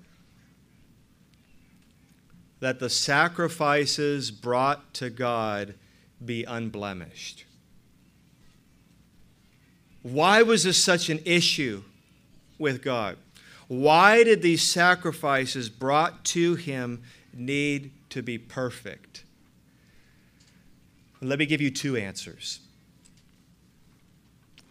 that 2.60 2.78
the 2.78 2.90
sacrifices 2.90 4.30
brought 4.30 4.94
to 4.94 5.10
God 5.10 5.74
be 6.24 6.44
unblemished? 6.44 7.44
Why 10.02 10.42
was 10.42 10.64
this 10.64 10.82
such 10.82 11.10
an 11.10 11.20
issue 11.24 11.82
with 12.58 12.82
God? 12.82 13.16
Why 13.68 14.24
did 14.24 14.42
these 14.42 14.62
sacrifices 14.62 15.68
brought 15.68 16.24
to 16.26 16.54
him 16.54 17.02
need 17.32 17.92
to 18.10 18.22
be 18.22 18.38
perfect? 18.38 19.24
Let 21.20 21.38
me 21.38 21.46
give 21.46 21.60
you 21.60 21.70
two 21.70 21.96
answers. 21.96 22.60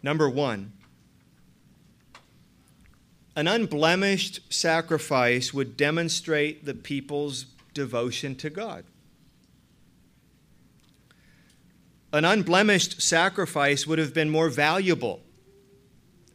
Number 0.04 0.30
one, 0.30 0.74
an 3.36 3.48
unblemished 3.48 4.54
sacrifice 4.54 5.54
would 5.54 5.76
demonstrate 5.76 6.66
the 6.66 6.76
people's 6.76 7.46
devotion 7.74 8.36
to 8.36 8.50
God. 8.50 8.84
An 12.12 12.26
unblemished 12.26 13.02
sacrifice 13.02 13.88
would 13.88 13.98
have 13.98 14.14
been 14.14 14.30
more 14.30 14.50
valuable 14.50 15.22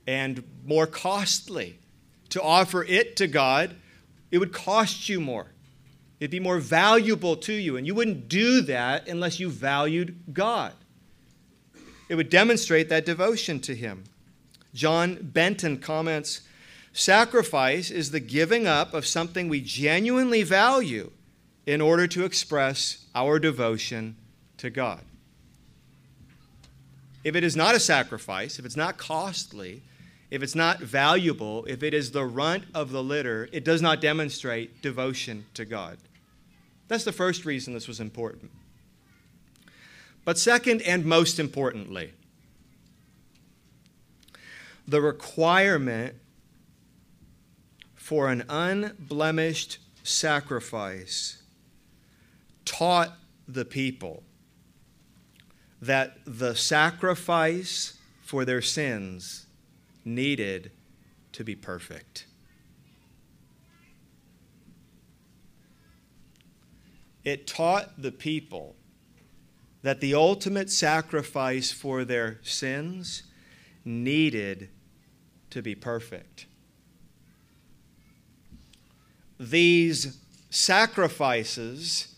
and 0.09 0.43
more 0.65 0.89
costly 0.89 1.79
to 2.31 2.43
offer 2.43 2.85
it 2.85 3.17
to 3.17 3.27
God, 3.27 3.77
it 4.31 4.39
would 4.39 4.53
cost 4.53 5.09
you 5.09 5.21
more. 5.21 5.47
It'd 6.21 6.31
be 6.31 6.41
more 6.41 6.59
valuable 6.59 7.37
to 7.37 7.53
you. 7.53 7.77
And 7.77 7.87
you 7.87 7.95
wouldn't 7.95 8.29
do 8.29 8.61
that 8.63 9.09
unless 9.09 9.39
you 9.39 9.49
valued 9.51 10.19
God. 10.33 10.73
It 12.09 12.17
would 12.17 12.31
demonstrate 12.31 12.89
that 12.89 13.07
devotion 13.07 13.61
to 13.61 13.75
Him. 13.75 14.05
John 14.75 15.19
Benton 15.21 15.79
comments 15.79 16.43
Sacrifice 16.93 17.91
is 17.91 18.11
the 18.11 18.19
giving 18.19 18.67
up 18.67 18.93
of 18.93 19.07
something 19.07 19.49
we 19.49 19.61
genuinely 19.61 20.43
value 20.43 21.13
in 21.67 21.81
order 21.81 22.07
to 22.09 22.25
express 22.25 23.07
our 23.15 23.39
devotion 23.39 24.17
to 24.57 24.71
God. 24.71 25.01
If 27.23 27.37
it 27.37 27.45
is 27.45 27.55
not 27.55 27.75
a 27.75 27.81
sacrifice, 27.81 28.59
if 28.59 28.65
it's 28.65 28.77
not 28.77 28.97
costly, 28.97 29.83
if 30.31 30.43
it's 30.43 30.55
not 30.55 30.81
valuable, 30.81 31.65
if 31.67 31.83
it 31.83 31.95
is 31.95 32.11
the 32.11 32.25
runt 32.25 32.65
of 32.75 32.91
the 32.91 33.03
litter, 33.03 33.49
it 33.53 33.65
does 33.65 33.81
not 33.81 34.01
demonstrate 34.01 34.83
devotion 34.83 35.47
to 35.55 35.65
God. 35.65 35.99
That's 36.89 37.05
the 37.05 37.13
first 37.13 37.45
reason 37.45 37.75
this 37.75 37.89
was 37.89 38.01
important. 38.01 38.51
But 40.25 40.39
second, 40.39 40.83
and 40.83 41.07
most 41.07 41.39
importantly, 41.39 42.13
the 44.87 45.01
requirement 45.01 46.15
for 47.95 48.29
an 48.29 48.45
unblemished 48.49 49.79
sacrifice 50.03 51.43
taught 52.65 53.17
the 53.47 53.65
people 53.65 54.23
that 55.81 56.19
the 56.27 56.55
sacrifice 56.55 57.99
for 58.23 58.45
their 58.45 58.61
sins 58.61 59.47
needed 60.09 60.71
to 61.33 61.45
be 61.45 61.55
perfect. 61.55 62.27
It 67.25 67.47
taught 67.47 68.01
the 68.01 68.11
people 68.11 68.75
that 69.83 70.01
the 70.01 70.15
ultimate 70.15 70.71
sacrifice 70.71 71.71
for 71.71 72.05
their 72.05 72.39
sins 72.43 73.25
needed 73.85 74.71
to 75.51 75.63
be 75.63 75.75
perfect. 75.75 76.47
These 79.39 80.19
sacrifices 80.51 82.15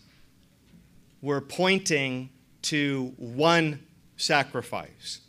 were 1.21 1.41
pointing 1.41 2.29
to 2.63 3.13
one 3.17 3.85
sacrifice 4.17 5.19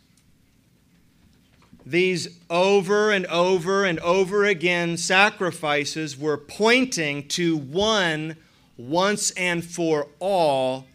these 1.85 2.39
over 2.49 3.11
and 3.11 3.25
over 3.27 3.83
and 3.83 3.99
over 3.99 4.45
again 4.45 4.97
sacrifices 4.97 6.17
were 6.17 6.37
pointing 6.37 7.27
to 7.29 7.57
one 7.57 8.37
once 8.77 9.31
and 9.31 9.63
for 9.63 10.07
all 10.19 10.87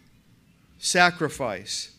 sacrifice. 0.79 1.95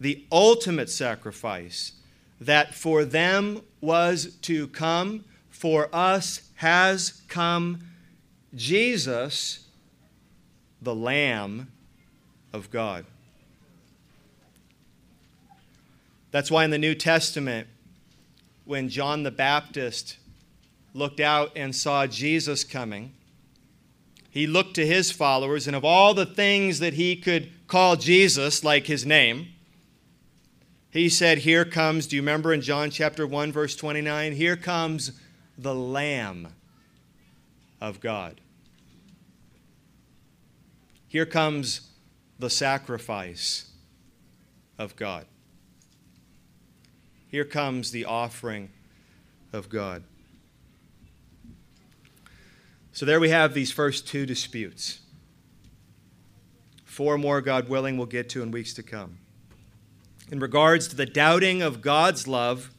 The 0.00 0.24
ultimate 0.30 0.90
sacrifice 0.90 1.92
that 2.40 2.74
for 2.74 3.04
them 3.04 3.62
was 3.80 4.36
to 4.42 4.68
come, 4.68 5.24
for 5.50 5.88
us 5.94 6.42
has 6.56 7.22
come 7.28 7.80
Jesus, 8.54 9.66
the 10.80 10.94
Lamb 10.94 11.70
of 12.52 12.70
God. 12.70 13.04
That's 16.30 16.50
why 16.50 16.64
in 16.64 16.70
the 16.70 16.78
New 16.78 16.94
Testament, 16.94 17.68
when 18.64 18.88
John 18.88 19.22
the 19.22 19.30
Baptist 19.30 20.18
looked 20.92 21.20
out 21.20 21.52
and 21.56 21.74
saw 21.74 22.06
Jesus 22.06 22.64
coming, 22.64 23.12
he 24.30 24.46
looked 24.46 24.74
to 24.74 24.86
his 24.86 25.10
followers, 25.10 25.66
and 25.66 25.74
of 25.74 25.84
all 25.84 26.12
the 26.12 26.26
things 26.26 26.78
that 26.80 26.94
he 26.94 27.16
could 27.16 27.50
call 27.66 27.96
Jesus, 27.96 28.62
like 28.62 28.86
his 28.86 29.06
name, 29.06 29.48
he 30.90 31.08
said, 31.08 31.38
Here 31.38 31.64
comes, 31.64 32.06
do 32.06 32.16
you 32.16 32.22
remember 32.22 32.52
in 32.52 32.60
John 32.60 32.90
chapter 32.90 33.26
1, 33.26 33.52
verse 33.52 33.76
29? 33.76 34.32
Here 34.32 34.56
comes 34.56 35.12
the 35.56 35.74
Lamb 35.74 36.48
of 37.80 38.00
God. 38.00 38.40
Here 41.08 41.26
comes 41.26 41.88
the 42.38 42.50
sacrifice 42.50 43.70
of 44.78 44.96
God. 44.96 45.26
Here 47.36 47.44
comes 47.44 47.90
the 47.90 48.06
offering 48.06 48.70
of 49.52 49.68
God. 49.68 50.02
So 52.92 53.04
there 53.04 53.20
we 53.20 53.28
have 53.28 53.52
these 53.52 53.70
first 53.70 54.08
two 54.08 54.24
disputes. 54.24 55.00
Four 56.86 57.18
more, 57.18 57.42
God 57.42 57.68
willing, 57.68 57.98
we'll 57.98 58.06
get 58.06 58.30
to 58.30 58.42
in 58.42 58.52
weeks 58.52 58.72
to 58.72 58.82
come. 58.82 59.18
In 60.30 60.40
regards 60.40 60.88
to 60.88 60.96
the 60.96 61.04
doubting 61.04 61.60
of 61.60 61.82
God's 61.82 62.26
love, 62.26 62.70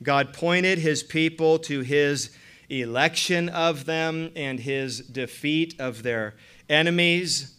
God 0.00 0.32
pointed 0.32 0.78
his 0.78 1.02
people 1.02 1.58
to 1.58 1.80
his 1.80 2.30
election 2.68 3.48
of 3.48 3.84
them 3.84 4.30
and 4.36 4.60
his 4.60 5.00
defeat 5.00 5.74
of 5.80 6.04
their 6.04 6.36
enemies. 6.68 7.52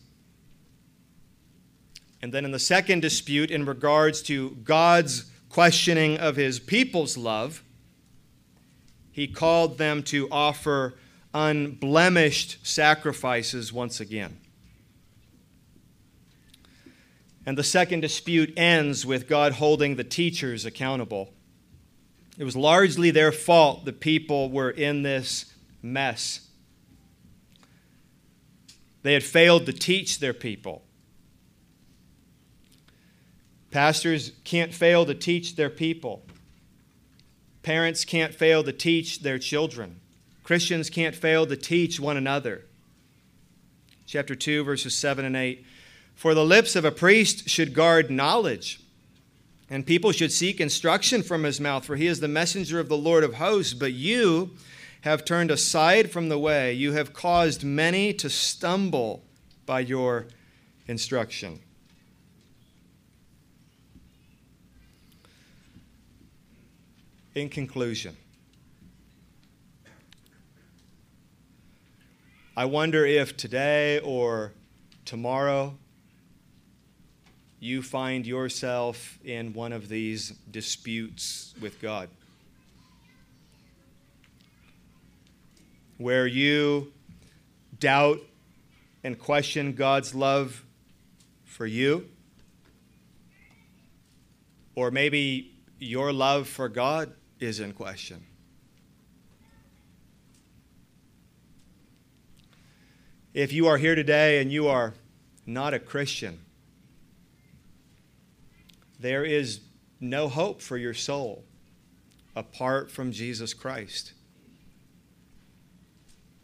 And 2.22 2.34
then 2.34 2.46
in 2.46 2.52
the 2.52 2.60
second 2.60 3.02
dispute, 3.02 3.52
in 3.52 3.66
regards 3.66 4.22
to 4.22 4.52
God's 4.64 5.32
questioning 5.54 6.18
of 6.18 6.36
his 6.36 6.60
people's 6.60 7.16
love, 7.16 7.62
he 9.12 9.28
called 9.28 9.78
them 9.78 10.01
to 10.01 10.28
offer 10.32 10.95
unblemished 11.32 12.58
sacrifices 12.66 13.72
once 13.72 13.99
again. 13.99 14.36
And 17.45 17.56
the 17.56 17.64
second 17.64 17.99
dispute 17.99 18.51
ends 18.58 19.06
with 19.06 19.28
God 19.28 19.54
holding 19.54 19.95
the 19.95 20.04
teachers 20.04 20.66
accountable. 20.66 21.32
It 22.39 22.45
was 22.45 22.56
largely 22.56 23.12
their 23.12 23.32
fault 23.32 23.86
the 23.86 23.93
people 23.93 24.49
were 24.49 24.72
in 24.72 25.04
this 25.04 25.54
mess. 25.84 26.47
They 29.04 29.14
had 29.14 29.24
failed 29.24 29.68
to 29.68 29.74
teach 29.74 30.18
their 30.18 30.34
people. 30.34 30.83
Pastors 33.74 34.34
can't 34.44 34.72
fail 34.72 35.04
to 35.04 35.16
teach 35.16 35.56
their 35.56 35.72
people. 35.72 36.22
Parents 37.64 38.06
can't 38.06 38.32
fail 38.32 38.64
to 38.64 38.72
teach 38.72 39.22
their 39.22 39.40
children. 39.40 40.00
Christians 40.44 40.92
can't 40.92 41.16
fail 41.16 41.48
to 41.48 41.58
teach 41.58 42.00
one 42.00 42.16
another. 42.16 42.66
Chapter 44.06 44.36
2, 44.36 44.64
verses 44.64 44.94
7 44.94 45.26
and 45.26 45.36
8. 45.36 45.66
For 46.14 46.36
the 46.36 46.46
lips 46.46 46.76
of 46.76 46.86
a 46.86 46.92
priest 46.92 47.50
should 47.50 47.74
guard 47.74 48.12
knowledge, 48.12 48.80
and 49.72 49.88
people 49.88 50.12
should 50.12 50.32
seek 50.32 50.62
instruction 50.62 51.24
from 51.24 51.42
his 51.42 51.60
mouth, 51.60 51.84
for 51.84 51.96
he 51.96 52.06
is 52.06 52.20
the 52.20 52.28
messenger 52.28 52.80
of 52.80 52.90
the 52.90 52.96
Lord 52.96 53.24
of 53.24 53.34
hosts. 53.34 53.74
But 53.74 53.94
you 53.94 54.52
have 55.02 55.26
turned 55.26 55.50
aside 55.50 56.12
from 56.12 56.30
the 56.30 56.38
way, 56.38 56.74
you 56.74 56.92
have 56.92 57.12
caused 57.12 57.64
many 57.64 58.14
to 58.14 58.30
stumble 58.30 59.24
by 59.66 59.80
your 59.80 60.28
instruction. 60.88 61.60
In 67.36 67.50
conclusion, 67.50 68.16
I 72.56 72.66
wonder 72.66 73.08
if 73.08 73.36
today 73.36 73.98
or 74.02 74.52
tomorrow 75.04 75.76
you 77.60 77.82
find 77.82 78.28
yourself 78.28 79.18
in 79.24 79.52
one 79.54 79.74
of 79.74 79.90
these 79.90 80.30
disputes 80.52 81.56
with 81.60 81.82
God. 81.82 82.08
Where 85.98 86.28
you 86.28 86.94
doubt 87.80 88.20
and 89.04 89.18
question 89.18 89.74
God's 89.74 90.14
love 90.14 90.64
for 91.46 91.66
you, 91.66 92.08
or 94.76 94.92
maybe 94.92 95.56
your 95.80 96.14
love 96.14 96.48
for 96.48 96.70
God 96.70 97.12
is 97.44 97.60
in 97.60 97.74
question. 97.74 98.26
If 103.34 103.52
you 103.52 103.68
are 103.68 103.78
here 103.78 103.96
today 103.96 104.41
and 104.41 104.52
you 104.52 104.68
are 104.68 104.94
not 105.46 105.74
a 105.74 105.80
Christian, 105.80 106.39
there 109.00 109.26
is 109.26 109.62
no 110.00 110.30
hope 110.30 110.62
for 110.62 110.78
your 110.78 110.94
soul 110.94 111.44
apart 112.36 112.91
from 112.91 113.12
Jesus 113.12 113.54
Christ. 113.54 114.14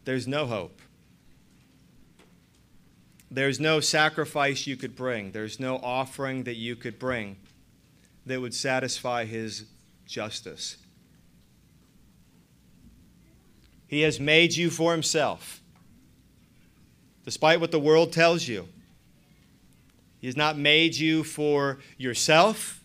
There's 0.04 0.26
no 0.26 0.46
hope. 0.46 0.80
There's 3.30 3.60
no 3.60 3.78
sacrifice 3.78 4.66
you 4.66 4.76
could 4.76 4.96
bring. 4.96 5.30
There's 5.30 5.60
no 5.60 5.76
offering 5.76 6.44
that 6.44 6.56
you 6.56 6.74
could 6.74 6.98
bring 6.98 7.36
that 8.26 8.40
would 8.40 8.54
satisfy 8.54 9.24
his 9.24 9.66
justice. 10.06 10.76
He 13.90 14.02
has 14.02 14.20
made 14.20 14.54
you 14.54 14.70
for 14.70 14.92
himself, 14.92 15.60
despite 17.24 17.58
what 17.58 17.72
the 17.72 17.80
world 17.80 18.12
tells 18.12 18.46
you. 18.46 18.68
He 20.20 20.28
has 20.28 20.36
not 20.36 20.56
made 20.56 20.94
you 20.94 21.24
for 21.24 21.80
yourself. 21.98 22.84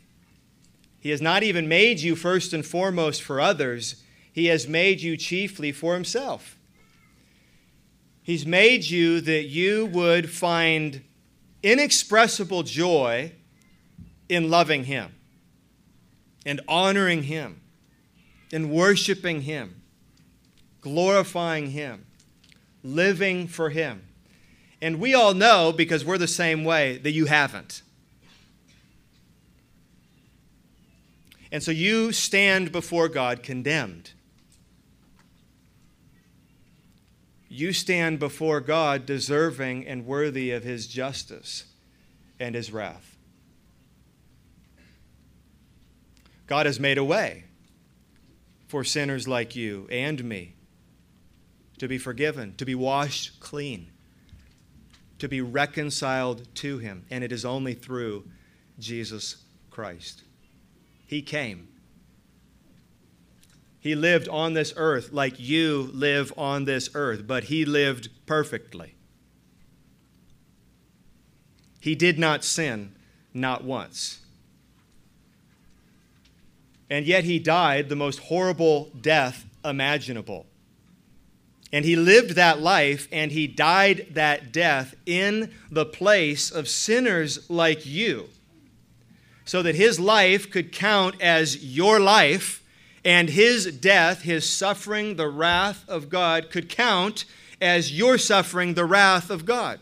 He 0.99 1.11
has 1.11 1.21
not 1.21 1.43
even 1.43 1.67
made 1.67 1.99
you 1.99 2.15
first 2.15 2.53
and 2.53 2.65
foremost 2.65 3.21
for 3.21 3.39
others. 3.39 4.01
He 4.33 4.47
has 4.47 4.67
made 4.67 4.99
you 4.99 5.15
chiefly 5.15 5.71
for 5.71 5.93
himself. 5.93 6.57
He's 8.23 8.47
made 8.47 8.85
you 8.85 9.21
that 9.21 9.43
you 9.43 9.85
would 9.85 10.31
find 10.31 11.03
inexpressible 11.61 12.63
joy 12.63 13.33
in 14.27 14.49
loving 14.49 14.85
him 14.85 15.13
and 16.47 16.61
honoring 16.67 17.21
him 17.21 17.61
and 18.51 18.71
worshiping 18.71 19.41
him, 19.41 19.83
glorifying 20.85 21.71
him, 21.71 22.05
living 22.83 23.47
for 23.47 23.71
him. 23.71 24.03
And 24.79 24.99
we 24.99 25.15
all 25.15 25.33
know, 25.33 25.73
because 25.75 26.05
we're 26.05 26.19
the 26.19 26.27
same 26.27 26.63
way, 26.63 26.99
that 26.99 27.09
you 27.09 27.25
haven't. 27.25 27.81
And 31.51 31.63
so 31.63 31.71
you 31.71 32.11
stand 32.11 32.71
before 32.71 33.09
God 33.09 33.41
condemned. 33.41 34.11
You 37.49 37.73
stand 37.73 38.19
before 38.19 38.61
God 38.61 39.07
deserving 39.07 39.87
and 39.87 40.05
worthy 40.05 40.51
of 40.51 40.63
his 40.63 40.85
justice 40.85 41.63
and 42.39 42.53
his 42.53 42.71
wrath. 42.71 43.17
God 46.45 46.67
has 46.67 46.79
made 46.79 46.99
a 46.99 47.03
way 47.03 47.45
for 48.67 48.83
sinners 48.83 49.27
like 49.27 49.55
you 49.55 49.87
and 49.89 50.23
me 50.23 50.54
to 51.79 51.87
be 51.87 51.97
forgiven, 51.97 52.55
to 52.57 52.65
be 52.65 52.75
washed 52.75 53.39
clean 53.39 53.91
to 55.19 55.27
be 55.27 55.41
reconciled 55.41 56.53
to 56.55 56.77
Him, 56.77 57.05
and 57.09 57.23
it 57.23 57.31
is 57.31 57.45
only 57.45 57.73
through 57.73 58.25
Jesus 58.79 59.37
Christ. 59.69 60.23
He 61.05 61.21
came. 61.21 61.67
He 63.79 63.95
lived 63.95 64.27
on 64.27 64.53
this 64.53 64.73
earth 64.75 65.11
like 65.11 65.39
you 65.39 65.89
live 65.93 66.33
on 66.37 66.65
this 66.65 66.89
earth, 66.93 67.25
but 67.27 67.45
He 67.45 67.65
lived 67.65 68.09
perfectly. 68.25 68.95
He 71.79 71.95
did 71.95 72.17
not 72.17 72.43
sin, 72.43 72.95
not 73.33 73.63
once. 73.63 74.19
And 76.89 77.05
yet 77.05 77.23
He 77.23 77.39
died 77.39 77.89
the 77.89 77.95
most 77.95 78.19
horrible 78.19 78.89
death 78.99 79.45
imaginable. 79.63 80.47
And 81.75 81.83
he 81.83 81.97
lived 81.97 82.35
that 82.35 82.61
life 82.61 83.09
and 83.11 83.33
he 83.33 83.47
died 83.47 84.07
that 84.11 84.53
death 84.53 84.95
in 85.05 85.51
the 85.69 85.85
place 85.85 86.49
of 86.49 86.69
sinners 86.69 87.49
like 87.49 87.85
you, 87.85 88.29
so 89.43 89.61
that 89.61 89.75
his 89.75 89.99
life 89.99 90.49
could 90.49 90.71
count 90.71 91.21
as 91.21 91.65
your 91.65 91.99
life, 91.99 92.63
and 93.03 93.29
his 93.29 93.65
death, 93.65 94.21
his 94.21 94.49
suffering, 94.49 95.17
the 95.17 95.27
wrath 95.27 95.83
of 95.89 96.07
God, 96.07 96.49
could 96.49 96.69
count 96.69 97.25
as 97.59 97.91
your 97.91 98.17
suffering, 98.17 98.75
the 98.75 98.85
wrath 98.85 99.29
of 99.29 99.45
God. 99.45 99.81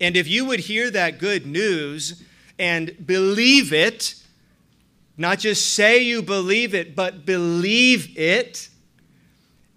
And 0.00 0.16
if 0.16 0.26
you 0.26 0.46
would 0.46 0.58
hear 0.58 0.90
that 0.90 1.20
good 1.20 1.46
news 1.46 2.24
and 2.58 3.06
believe 3.06 3.72
it, 3.72 4.16
not 5.16 5.38
just 5.38 5.74
say 5.74 6.02
you 6.02 6.22
believe 6.22 6.74
it, 6.74 6.96
but 6.96 7.24
believe 7.24 8.18
it, 8.18 8.68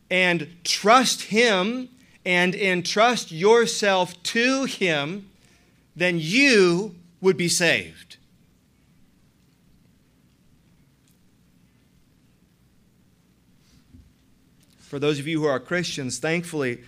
and 0.10 0.48
trust 0.64 1.24
Him 1.24 1.90
and 2.26 2.56
entrust 2.56 3.32
yourself 3.32 4.22
to 4.24 4.66
Him, 4.66 5.30
then 5.96 6.18
you 6.20 6.96
would 7.22 7.38
be 7.38 7.48
saved. 7.48 8.18
For 14.80 15.00
those 15.00 15.20
of 15.20 15.28
you 15.28 15.42
who 15.42 15.48
are 15.48 15.60
Christians, 15.60 16.18
thankfully, 16.18 16.82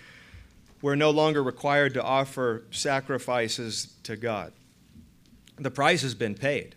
we're 0.81 0.95
no 0.95 1.09
longer 1.09 1.43
required 1.43 1.93
to 1.95 2.03
offer 2.03 2.63
sacrifices 2.71 3.93
to 4.03 4.15
God. 4.15 4.53
The 5.57 5.69
price 5.69 6.01
has 6.03 6.15
been 6.15 6.35
paid, 6.35 6.75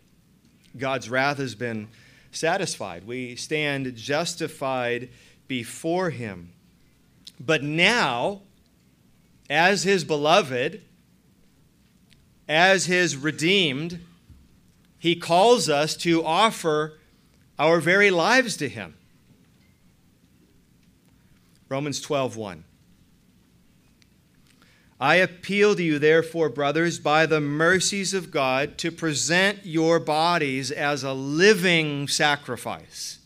God's 0.77 1.09
wrath 1.09 1.39
has 1.39 1.55
been 1.55 1.89
satisfied. 2.33 3.07
We 3.07 3.37
stand 3.37 3.95
justified 3.95 5.11
before 5.53 6.09
him. 6.09 6.51
But 7.39 7.63
now, 7.63 8.41
as 9.51 9.83
his 9.83 10.03
beloved, 10.03 10.81
as 12.49 12.87
his 12.87 13.19
redeemed, 13.19 14.01
he 14.99 15.15
calls 15.15 15.69
us 15.69 15.95
to 15.97 16.25
offer 16.25 16.99
our 17.59 17.81
very 17.81 18.11
lives 18.11 18.57
to 18.57 18.69
him. 18.71 18.95
Romans 21.69 22.01
12, 22.01 22.35
1. 22.35 22.65
I 24.99 25.17
appeal 25.17 25.75
to 25.75 25.83
you, 25.83 25.99
therefore, 25.99 26.49
brothers, 26.49 26.99
by 26.99 27.27
the 27.27 27.43
mercies 27.43 28.15
of 28.15 28.31
God, 28.31 28.79
to 28.79 28.91
present 28.91 29.67
your 29.67 30.01
bodies 30.01 30.71
as 30.71 31.05
a 31.05 31.13
living 31.13 32.09
sacrifice. 32.09 33.19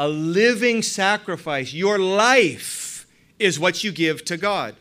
A 0.00 0.08
living 0.08 0.80
sacrifice. 0.80 1.74
Your 1.74 1.98
life 1.98 3.06
is 3.38 3.60
what 3.60 3.84
you 3.84 3.92
give 3.92 4.24
to 4.24 4.38
God. 4.38 4.74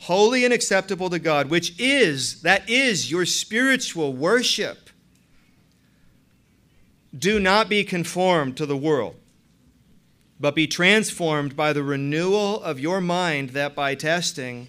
Holy 0.00 0.44
and 0.44 0.52
acceptable 0.52 1.10
to 1.10 1.18
God, 1.18 1.50
which 1.50 1.78
is, 1.78 2.40
that 2.40 2.68
is 2.68 3.10
your 3.10 3.26
spiritual 3.26 4.14
worship. 4.14 4.88
Do 7.16 7.38
not 7.38 7.68
be 7.68 7.84
conformed 7.84 8.56
to 8.56 8.64
the 8.64 8.76
world 8.76 9.16
but 10.42 10.56
be 10.56 10.66
transformed 10.66 11.54
by 11.54 11.72
the 11.72 11.84
renewal 11.84 12.60
of 12.64 12.80
your 12.80 13.00
mind, 13.00 13.50
that 13.50 13.76
by 13.76 13.94
testing 13.94 14.66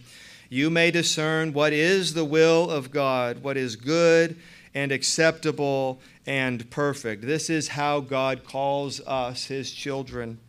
you 0.48 0.70
may 0.70 0.92
discern 0.92 1.52
what 1.52 1.74
is 1.74 2.14
the 2.14 2.24
will 2.24 2.70
of 2.70 2.92
God, 2.92 3.42
what 3.42 3.58
is 3.58 3.76
good 3.76 4.38
and 4.76 4.92
acceptable 4.92 6.00
and 6.26 6.70
perfect. 6.70 7.24
This 7.24 7.50
is 7.50 7.70
how 7.70 8.00
God 8.00 8.44
calls 8.44 9.00
us, 9.02 9.46
his 9.46 9.72
children, 9.72 10.40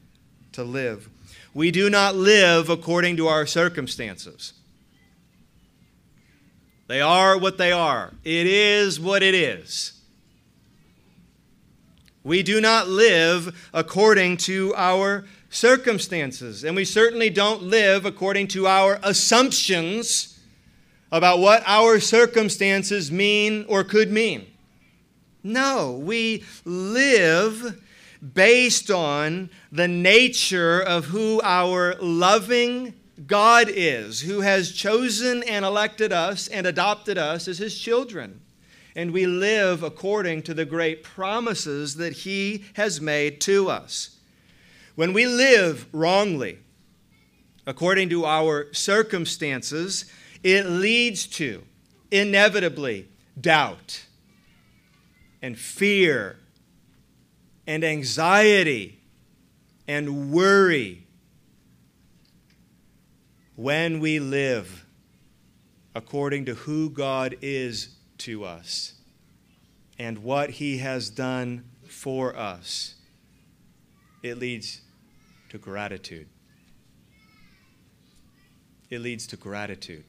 to 0.53 0.63
live. 0.63 1.09
We 1.53 1.71
do 1.71 1.91
not 1.91 2.15
live 2.15 2.69
according 2.69 3.17
to 3.19 3.29
our 3.29 3.47
circumstances. 3.47 4.53
They 6.87 7.01
are 7.01 7.39
what 7.39 7.59
they 7.59 7.73
are. 7.73 8.13
It 8.25 8.47
is 8.47 9.01
what 9.01 9.23
it 9.23 9.35
is. 9.35 9.93
We 12.23 12.43
do 12.43 12.61
not 12.61 12.89
live 12.89 13.69
according 13.73 14.39
to 14.39 14.75
our 14.77 15.25
circumstances, 15.51 16.65
and 16.65 16.75
we 16.75 16.85
certainly 16.85 17.31
don't 17.31 17.63
live 17.63 18.05
according 18.05 18.49
to 18.49 18.67
our 18.67 18.99
assumptions 19.03 20.41
about 21.13 21.39
what 21.39 21.63
our 21.67 22.01
circumstances 22.01 23.13
mean 23.13 23.65
or 23.69 23.85
could 23.85 24.11
mean. 24.11 24.47
No, 25.45 25.93
we 25.93 26.43
live 26.65 27.81
based 28.33 28.91
on 28.91 29.51
the 29.71 29.87
nature 29.87 30.81
of 30.81 31.05
who 31.05 31.41
our 31.45 31.95
loving 32.01 32.95
God 33.27 33.69
is, 33.69 34.23
who 34.23 34.41
has 34.41 34.73
chosen 34.73 35.45
and 35.45 35.65
elected 35.65 36.13
us 36.13 36.49
and 36.49 36.67
adopted 36.67 37.19
us 37.19 37.47
as 37.47 37.59
his 37.59 37.79
children 37.79 38.41
and 38.97 39.13
we 39.13 39.27
live 39.27 39.83
according 39.83 40.43
to 40.43 40.55
the 40.55 40.65
great 40.65 41.03
promises 41.03 41.97
that 41.97 42.13
He 42.13 42.65
has 42.75 43.01
made 43.01 43.41
to 43.43 43.69
us. 43.69 44.17
When 44.95 45.13
we 45.13 45.27
live 45.27 45.87
wrongly, 45.93 46.59
according 47.67 48.11
to 48.11 48.25
our 48.25 48.73
circumstances, 48.73 50.05
it 50.43 50.67
leads 50.67 51.27
to 51.27 51.65
inevitably 52.11 53.09
doubt 53.41 54.07
and 55.45 55.59
fear 55.59 56.39
and 57.67 57.85
anxiety 57.85 58.99
and 59.87 60.33
worry 60.33 61.07
when 63.55 64.01
we 64.01 64.19
live 64.19 64.87
according 65.95 66.47
to 66.47 66.55
who 66.55 66.89
God 66.89 67.37
is 67.43 67.95
to 68.17 68.43
us 68.43 68.95
and 69.99 70.21
what 70.21 70.49
he 70.49 70.79
has 70.79 71.11
done 71.11 71.67
for 71.87 72.35
us, 72.35 72.95
it 74.23 74.39
leads 74.39 74.81
to 75.51 75.59
gratitude. 75.59 76.27
It 78.89 79.03
leads 79.03 79.27
to 79.27 79.37
gratitude. 79.37 80.05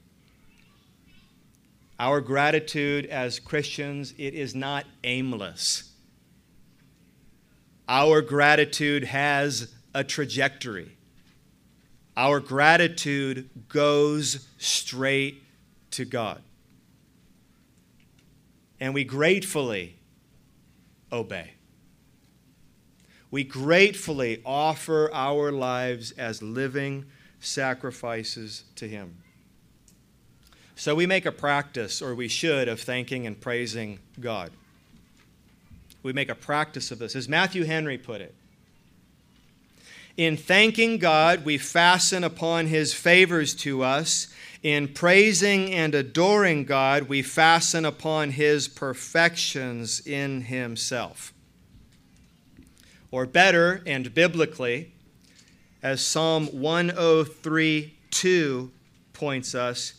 Our 2.00 2.22
gratitude 2.22 3.06
as 3.06 3.39
Christians, 3.39 4.14
it 4.18 4.34
is 4.34 4.54
not 4.54 4.86
aimless. 5.04 5.91
Our 7.88 8.22
gratitude 8.22 9.04
has 9.06 9.74
a 9.93 10.04
trajectory. 10.04 10.98
Our 12.18 12.39
gratitude 12.39 13.50
goes 13.70 14.48
straight 14.58 15.43
to 15.91 16.06
God 16.06 16.41
and 18.80 18.93
we 18.93 19.04
gratefully 19.04 19.96
obey. 21.12 21.52
We 23.32 23.43
gratefully 23.43 24.41
offer 24.46 25.10
our 25.14 25.52
lives 25.52 26.12
as 26.12 26.41
living 26.41 27.06
sacrifices 27.39 28.64
to 28.76 28.88
Him. 28.88 29.18
So 30.76 30.94
we 30.94 31.06
make 31.06 31.26
a 31.26 31.32
practice, 31.32 32.02
or 32.02 32.14
we 32.14 32.28
should, 32.28 32.68
of 32.68 32.82
thanking 32.82 33.26
and 33.26 33.40
praising 33.40 34.00
God. 34.20 34.52
We 36.04 36.14
make 36.14 36.30
a 36.30 36.36
practice 36.36 36.92
of 36.92 37.00
this. 37.00 37.16
As 37.16 37.30
Matthew 37.30 37.64
Henry 37.64 37.98
put 37.98 38.22
it, 38.22 38.36
in 40.18 40.38
thanking 40.38 40.98
God, 40.98 41.44
we 41.44 41.58
fasten 41.58 42.24
upon 42.24 42.68
His 42.68 42.94
favors 42.94 43.54
to 43.56 43.84
us 43.84 44.28
in 44.64 44.88
praising 44.88 45.72
and 45.74 45.94
adoring 45.94 46.64
God, 46.66 47.04
we 47.04 47.22
fasten 47.22 47.86
upon 47.86 48.32
His 48.32 48.68
perfections 48.68 50.00
in 50.08 50.42
Himself. 50.42 51.34
Or 53.12 53.26
better 53.28 53.84
and 53.86 54.14
biblically, 54.14 54.94
as 55.84 56.04
Psalm 56.04 56.48
103 56.48 57.94
2 58.10 58.72
points 59.14 59.54
us, 59.54 59.94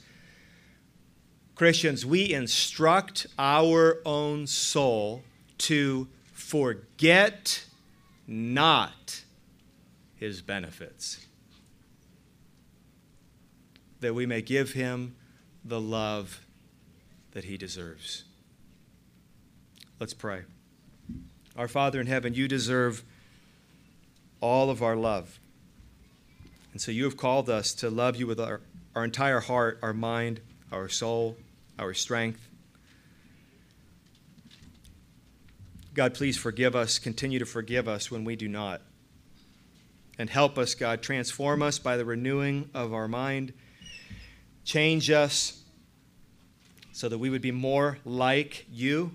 Christians, 1.57 2.07
we 2.07 2.33
instruct 2.33 3.27
our 3.39 3.99
own 4.05 4.47
soul 4.47 5.25
to 5.59 6.07
forget 6.33 7.65
not 8.29 9.23
His 10.15 10.43
benefits 10.43 11.27
that 14.01 14.15
we 14.15 14.27
may 14.27 14.43
give 14.43 14.73
him 14.73 15.17
the 15.65 15.81
love 15.81 16.47
that 17.33 17.45
he 17.45 17.57
deserves. 17.57 18.25
Let's 19.99 20.15
pray. 20.15 20.43
Our 21.57 21.69
Father 21.69 22.01
in 22.01 22.07
heaven, 22.07 22.35
you 22.35 22.49
deserve 22.49 23.03
all 24.41 24.71
of 24.71 24.83
our 24.83 24.97
love. 24.97 25.41
And 26.73 26.81
so 26.81 26.93
you 26.93 27.05
have 27.05 27.17
called 27.17 27.49
us 27.49 27.73
to 27.75 27.89
love 27.89 28.17
you 28.17 28.27
with 28.27 28.39
our, 28.39 28.61
our 28.95 29.05
entire 29.05 29.41
heart, 29.41 29.79
our 29.83 29.95
mind, 29.95 30.41
our 30.71 30.89
soul, 30.89 31.37
our 31.79 31.95
strength. 31.95 32.49
God, 35.95 36.15
please 36.15 36.37
forgive 36.37 36.77
us, 36.77 36.99
continue 36.99 37.39
to 37.39 37.47
forgive 37.47 37.89
us 37.89 38.11
when 38.11 38.25
we 38.25 38.37
do 38.37 38.49
not. 38.49 38.83
And 40.19 40.31
help 40.31 40.59
us, 40.59 40.75
God, 40.75 41.03
transform 41.03 41.63
us 41.63 41.79
by 41.79 41.97
the 41.97 42.05
renewing 42.05 42.71
of 42.75 42.93
our 42.93 43.09
mind 43.09 43.53
Change 44.67 45.13
us 45.13 45.63
so 46.91 47.09
that 47.09 47.19
we 47.19 47.31
would 47.31 47.41
be 47.41 47.53
more 47.53 47.99
like 48.05 48.67
you. 48.69 49.13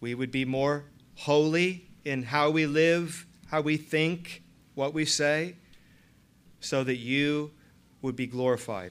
We 0.00 0.16
would 0.16 0.32
be 0.32 0.44
more 0.44 0.84
holy 1.14 1.88
in 2.04 2.24
how 2.24 2.50
we 2.50 2.66
live, 2.66 3.24
how 3.46 3.60
we 3.60 3.76
think, 3.76 4.42
what 4.74 4.92
we 4.92 5.04
say, 5.04 5.54
so 6.58 6.82
that 6.82 6.96
you 6.96 7.52
would 8.02 8.16
be 8.16 8.26
glorified. 8.26 8.90